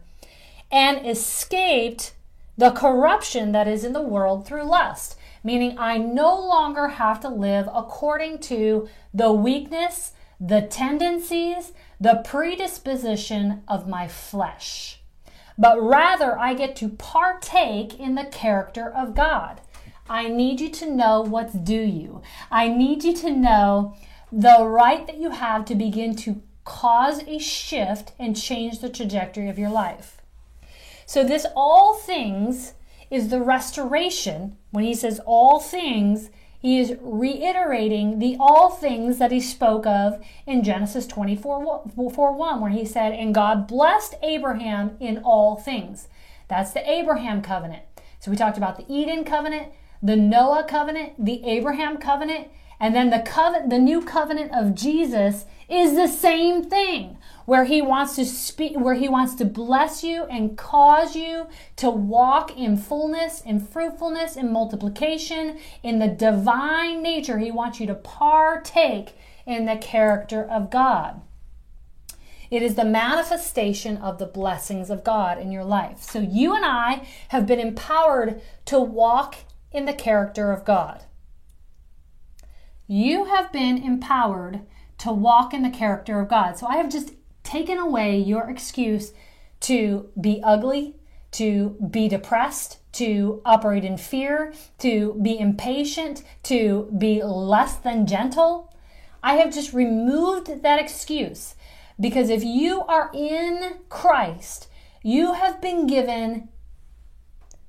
and 0.71 1.05
escaped 1.07 2.13
the 2.59 2.71
corruption 2.71 3.53
that 3.53 3.69
is 3.69 3.85
in 3.85 3.93
the 3.93 4.01
world 4.01 4.45
through 4.45 4.63
lust. 4.63 5.17
Meaning, 5.45 5.77
I 5.79 5.97
no 5.97 6.37
longer 6.37 6.89
have 6.89 7.21
to 7.21 7.29
live 7.29 7.69
according 7.73 8.39
to 8.39 8.89
the 9.13 9.31
weakness, 9.31 10.11
the 10.41 10.63
tendencies, 10.63 11.71
the 12.01 12.21
predisposition 12.25 13.63
of 13.65 13.87
my 13.87 14.09
flesh. 14.09 14.99
But 15.57 15.81
rather, 15.81 16.37
I 16.37 16.53
get 16.53 16.75
to 16.77 16.89
partake 16.89 17.97
in 17.97 18.15
the 18.15 18.25
character 18.25 18.89
of 18.89 19.15
God. 19.15 19.61
I 20.09 20.27
need 20.27 20.59
you 20.59 20.69
to 20.69 20.91
know 20.91 21.21
what's 21.21 21.53
due 21.53 21.79
you. 21.79 22.21
I 22.51 22.67
need 22.67 23.05
you 23.05 23.15
to 23.15 23.31
know 23.31 23.95
the 24.33 24.65
right 24.65 25.07
that 25.07 25.17
you 25.17 25.29
have 25.29 25.63
to 25.65 25.75
begin 25.75 26.13
to 26.17 26.41
cause 26.65 27.23
a 27.25 27.39
shift 27.39 28.11
and 28.19 28.35
change 28.35 28.79
the 28.79 28.89
trajectory 28.89 29.47
of 29.47 29.57
your 29.57 29.69
life. 29.69 30.18
So, 31.09 31.23
this 31.23 31.47
all 31.55 31.95
things 31.95 32.75
is 33.09 33.29
the 33.29 33.41
restoration. 33.41 34.57
When 34.69 34.83
he 34.83 34.93
says 34.93 35.19
all 35.25 35.59
things, 35.59 36.29
he 36.59 36.77
is 36.77 36.97
reiterating 37.01 38.19
the 38.19 38.37
all 38.39 38.69
things 38.69 39.17
that 39.17 39.31
he 39.31 39.41
spoke 39.41 39.87
of 39.87 40.23
in 40.45 40.63
Genesis 40.63 41.07
24 41.07 41.89
4 42.13 42.33
1, 42.33 42.61
where 42.61 42.69
he 42.69 42.85
said, 42.85 43.13
And 43.13 43.33
God 43.33 43.67
blessed 43.67 44.17
Abraham 44.21 44.97
in 44.99 45.17
all 45.23 45.55
things. 45.55 46.09
That's 46.47 46.73
the 46.73 46.87
Abraham 46.87 47.41
covenant. 47.41 47.81
So 48.19 48.29
we 48.29 48.37
talked 48.37 48.59
about 48.59 48.77
the 48.77 48.85
Eden 48.87 49.23
covenant, 49.23 49.71
the 50.03 50.15
Noah 50.15 50.63
covenant, 50.69 51.25
the 51.25 51.43
Abraham 51.43 51.97
covenant, 51.97 52.49
and 52.79 52.93
then 52.93 53.09
the 53.09 53.23
covenant, 53.25 53.71
the 53.71 53.79
new 53.79 54.03
covenant 54.03 54.51
of 54.53 54.75
Jesus 54.75 55.45
is 55.69 55.95
the 55.95 56.07
same 56.07 56.63
thing 56.63 57.17
where 57.45 57.65
he 57.65 57.81
wants 57.81 58.15
to 58.15 58.25
speak 58.25 58.77
where 58.77 58.95
he 58.95 59.09
wants 59.09 59.35
to 59.35 59.45
bless 59.45 60.03
you 60.03 60.23
and 60.25 60.57
cause 60.57 61.15
you 61.15 61.47
to 61.75 61.89
walk 61.89 62.57
in 62.57 62.75
fullness 62.77 63.41
in 63.41 63.59
fruitfulness 63.59 64.35
in 64.35 64.51
multiplication 64.51 65.57
in 65.83 65.99
the 65.99 66.07
divine 66.07 67.01
nature 67.01 67.37
he 67.37 67.51
wants 67.51 67.79
you 67.79 67.87
to 67.87 67.95
partake 67.95 69.13
in 69.45 69.65
the 69.65 69.77
character 69.77 70.43
of 70.43 70.69
God 70.69 71.21
it 72.51 72.63
is 72.63 72.73
the 72.75 72.85
manifestation 72.85 73.97
of 73.97 74.17
the 74.17 74.25
blessings 74.25 74.89
of 74.89 75.03
God 75.03 75.37
in 75.37 75.51
your 75.51 75.63
life 75.63 76.01
so 76.01 76.19
you 76.19 76.55
and 76.55 76.65
I 76.65 77.07
have 77.29 77.45
been 77.45 77.59
empowered 77.59 78.41
to 78.65 78.79
walk 78.79 79.35
in 79.71 79.85
the 79.85 79.93
character 79.93 80.51
of 80.51 80.65
God. 80.65 81.03
You 82.87 83.25
have 83.25 83.51
been 83.51 83.77
empowered 83.77 84.61
to 84.99 85.11
walk 85.11 85.53
in 85.53 85.63
the 85.63 85.69
character 85.69 86.19
of 86.19 86.29
God. 86.29 86.57
So 86.57 86.67
I 86.67 86.77
have 86.77 86.91
just 86.91 87.13
taken 87.43 87.77
away 87.77 88.17
your 88.17 88.49
excuse 88.49 89.13
to 89.61 90.09
be 90.19 90.41
ugly, 90.43 90.95
to 91.31 91.75
be 91.89 92.07
depressed, 92.07 92.79
to 92.93 93.41
operate 93.45 93.83
in 93.83 93.97
fear, 93.97 94.53
to 94.79 95.19
be 95.21 95.39
impatient, 95.39 96.23
to 96.43 96.91
be 96.97 97.23
less 97.23 97.75
than 97.75 98.07
gentle. 98.07 98.73
I 99.21 99.35
have 99.35 99.53
just 99.53 99.73
removed 99.73 100.63
that 100.63 100.79
excuse 100.79 101.55
because 101.99 102.29
if 102.29 102.43
you 102.43 102.81
are 102.83 103.11
in 103.13 103.79
Christ, 103.89 104.67
you 105.03 105.33
have 105.33 105.61
been 105.61 105.87
given 105.87 106.49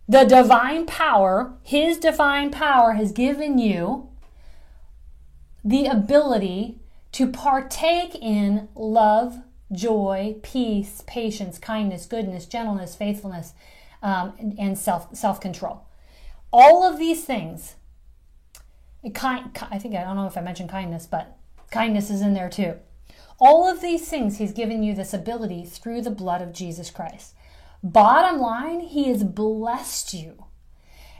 the 0.08 0.24
divine 0.24 0.86
power, 0.86 1.54
His 1.62 1.98
divine 1.98 2.50
power 2.50 2.92
has 2.92 3.12
given 3.12 3.58
you 3.58 4.08
the 5.64 5.86
ability 5.86 6.79
to 7.12 7.26
partake 7.26 8.14
in 8.14 8.68
love, 8.74 9.38
joy, 9.72 10.36
peace, 10.42 11.02
patience, 11.06 11.58
kindness, 11.58 12.06
goodness, 12.06 12.46
gentleness, 12.46 12.94
faithfulness, 12.94 13.52
um, 14.02 14.54
and 14.58 14.78
self 14.78 15.14
self 15.14 15.40
control. 15.40 15.82
All 16.52 16.84
of 16.84 16.98
these 16.98 17.24
things. 17.24 17.76
Kind, 19.14 19.58
I 19.70 19.78
think 19.78 19.94
I 19.94 20.04
don't 20.04 20.16
know 20.16 20.26
if 20.26 20.36
I 20.36 20.42
mentioned 20.42 20.68
kindness, 20.68 21.06
but 21.06 21.38
kindness 21.70 22.10
is 22.10 22.20
in 22.20 22.34
there 22.34 22.50
too. 22.50 22.74
All 23.40 23.66
of 23.66 23.80
these 23.80 24.06
things, 24.06 24.36
He's 24.36 24.52
given 24.52 24.82
you 24.82 24.94
this 24.94 25.14
ability 25.14 25.64
through 25.64 26.02
the 26.02 26.10
blood 26.10 26.42
of 26.42 26.52
Jesus 26.52 26.90
Christ. 26.90 27.34
Bottom 27.82 28.38
line, 28.38 28.80
He 28.80 29.08
has 29.08 29.24
blessed 29.24 30.12
you 30.12 30.44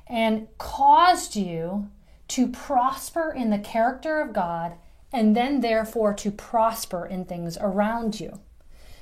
and 0.07 0.48
caused 0.59 1.37
you 1.37 1.88
to 2.29 2.48
prosper 2.48 3.33
in 3.33 3.48
the 3.48 3.59
character 3.59 4.20
of 4.20 4.35
God 4.35 4.74
and 5.12 5.37
then 5.37 5.61
therefore 5.61 6.14
to 6.14 6.31
prosper 6.31 7.07
in 7.07 7.25
things 7.25 7.59
around 7.61 8.20
you. 8.20 8.40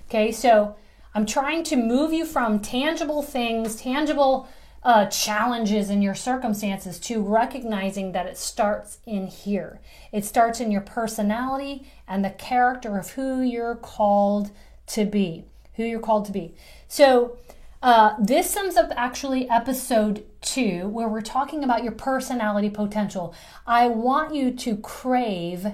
Okay, 0.09 0.33
so 0.33 0.77
I'm 1.15 1.27
trying 1.27 1.65
to 1.65 1.77
move 1.77 2.13
you 2.13 2.25
from 2.25 2.61
tangible 2.61 3.23
things, 3.23 3.77
tangible 3.77 4.49
uh, 4.83 5.07
challenges 5.07 5.91
in 5.91 6.03
your 6.03 6.15
circumstances 6.15 6.99
to 7.01 7.21
recognizing 7.21 8.13
that 8.13 8.27
it 8.27 8.39
starts 8.39 8.99
in 9.07 9.27
here. 9.27 9.81
It 10.13 10.25
starts 10.25 10.61
in 10.61 10.71
your 10.71 10.81
personality 10.81 11.87
and 12.07 12.25
the 12.25 12.31
character 12.31 12.97
of 12.99 13.11
who 13.11 13.41
you're 13.41 13.75
called 13.75 14.51
to 14.89 15.05
be. 15.05 15.45
Who 15.75 15.85
you're 15.85 16.01
called 16.01 16.25
to 16.27 16.33
be. 16.33 16.55
So, 16.89 17.39
uh, 17.81 18.15
this 18.19 18.51
sums 18.51 18.77
up 18.77 18.91
actually 18.97 19.49
episode 19.49 20.25
two, 20.41 20.89
where 20.89 21.07
we're 21.07 21.21
talking 21.21 21.63
about 21.63 21.85
your 21.85 21.93
personality 21.93 22.71
potential. 22.71 23.33
I 23.69 23.87
want 23.87 24.35
you 24.35 24.51
to 24.51 24.77
crave 24.79 25.65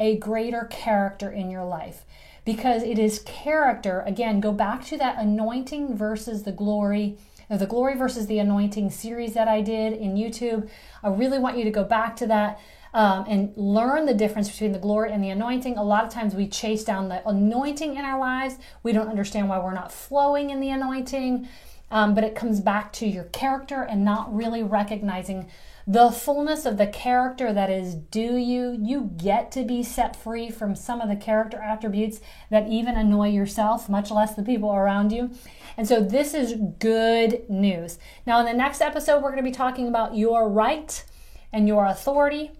a 0.00 0.16
greater 0.16 0.64
character 0.64 1.30
in 1.30 1.50
your 1.50 1.64
life 1.64 2.04
because 2.44 2.82
it 2.82 2.98
is 2.98 3.20
character. 3.20 4.00
Again, 4.00 4.40
go 4.40 4.50
back 4.50 4.84
to 4.86 4.96
that 4.96 5.18
anointing 5.18 5.96
versus 5.96 6.42
the 6.42 6.52
glory 6.52 7.18
the 7.58 7.66
glory 7.66 7.96
versus 7.96 8.28
the 8.28 8.38
anointing 8.38 8.90
series 8.90 9.34
that 9.34 9.48
I 9.48 9.60
did 9.60 9.94
in 9.94 10.14
YouTube. 10.14 10.68
I 11.02 11.08
really 11.08 11.38
want 11.38 11.58
you 11.58 11.64
to 11.64 11.70
go 11.70 11.84
back 11.84 12.16
to 12.16 12.26
that. 12.28 12.60
Um, 12.92 13.24
and 13.28 13.52
learn 13.56 14.06
the 14.06 14.14
difference 14.14 14.50
between 14.50 14.72
the 14.72 14.78
glory 14.80 15.12
and 15.12 15.22
the 15.22 15.30
anointing. 15.30 15.76
A 15.78 15.84
lot 15.84 16.02
of 16.02 16.10
times 16.10 16.34
we 16.34 16.48
chase 16.48 16.82
down 16.82 17.08
the 17.08 17.24
anointing 17.28 17.94
in 17.94 18.04
our 18.04 18.18
lives. 18.18 18.56
We 18.82 18.90
don't 18.90 19.06
understand 19.06 19.48
why 19.48 19.60
we're 19.60 19.74
not 19.74 19.92
flowing 19.92 20.50
in 20.50 20.58
the 20.58 20.70
anointing. 20.70 21.48
Um, 21.92 22.16
but 22.16 22.24
it 22.24 22.34
comes 22.34 22.60
back 22.60 22.92
to 22.94 23.06
your 23.06 23.24
character 23.24 23.82
and 23.82 24.04
not 24.04 24.34
really 24.34 24.64
recognizing 24.64 25.48
the 25.86 26.10
fullness 26.10 26.66
of 26.66 26.76
the 26.76 26.86
character 26.86 27.52
that 27.52 27.70
is 27.70 27.94
due 27.94 28.36
you. 28.36 28.78
You 28.80 29.10
get 29.16 29.50
to 29.52 29.64
be 29.64 29.82
set 29.82 30.14
free 30.14 30.50
from 30.50 30.74
some 30.74 31.00
of 31.00 31.08
the 31.08 31.16
character 31.16 31.58
attributes 31.58 32.20
that 32.50 32.68
even 32.68 32.96
annoy 32.96 33.28
yourself, 33.28 33.88
much 33.88 34.10
less 34.10 34.34
the 34.34 34.42
people 34.42 34.72
around 34.72 35.12
you. 35.12 35.30
And 35.76 35.88
so 35.88 36.02
this 36.02 36.34
is 36.34 36.54
good 36.78 37.48
news. 37.48 37.98
Now, 38.26 38.40
in 38.40 38.46
the 38.46 38.52
next 38.52 38.80
episode, 38.80 39.22
we're 39.22 39.30
going 39.30 39.42
to 39.42 39.50
be 39.50 39.54
talking 39.54 39.88
about 39.88 40.16
your 40.16 40.48
right 40.48 41.04
and 41.52 41.66
your 41.66 41.86
authority. 41.86 42.52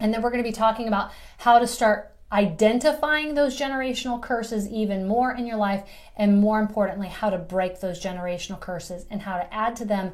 And 0.00 0.14
then 0.14 0.22
we're 0.22 0.30
going 0.30 0.42
to 0.42 0.48
be 0.48 0.54
talking 0.54 0.88
about 0.88 1.10
how 1.38 1.58
to 1.58 1.66
start 1.66 2.14
identifying 2.30 3.34
those 3.34 3.58
generational 3.58 4.20
curses 4.20 4.68
even 4.68 5.08
more 5.08 5.32
in 5.32 5.46
your 5.46 5.56
life, 5.56 5.82
and 6.16 6.38
more 6.38 6.60
importantly, 6.60 7.08
how 7.08 7.30
to 7.30 7.38
break 7.38 7.80
those 7.80 8.02
generational 8.02 8.60
curses 8.60 9.06
and 9.10 9.22
how 9.22 9.38
to 9.38 9.54
add 9.54 9.74
to 9.76 9.84
them 9.84 10.12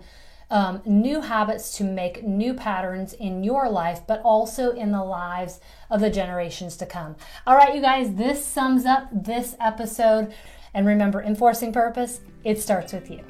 um, 0.51 0.83
new 0.85 1.21
habits 1.21 1.77
to 1.79 1.85
make 1.85 2.23
new 2.23 2.55
patterns 2.55 3.13
in 3.13 3.45
your 3.45 3.69
life, 3.69 4.01
but 4.07 4.21
also 4.23 4.73
in 4.73 4.93
the 4.93 5.03
lives 5.03 5.61
of 5.91 6.01
the 6.01 6.11
generations 6.11 6.77
to 6.77 6.87
come. 6.87 7.17
All 7.47 7.57
right, 7.57 7.75
you 7.75 7.81
guys, 7.81 8.15
this 8.15 8.45
sums 8.45 8.85
up 8.85 9.09
this 9.13 9.57
episode. 9.61 10.35
And 10.75 10.87
remember, 10.87 11.23
enforcing 11.23 11.73
purpose, 11.73 12.21
it 12.43 12.61
starts 12.61 12.93
with 12.93 13.11
you. 13.11 13.23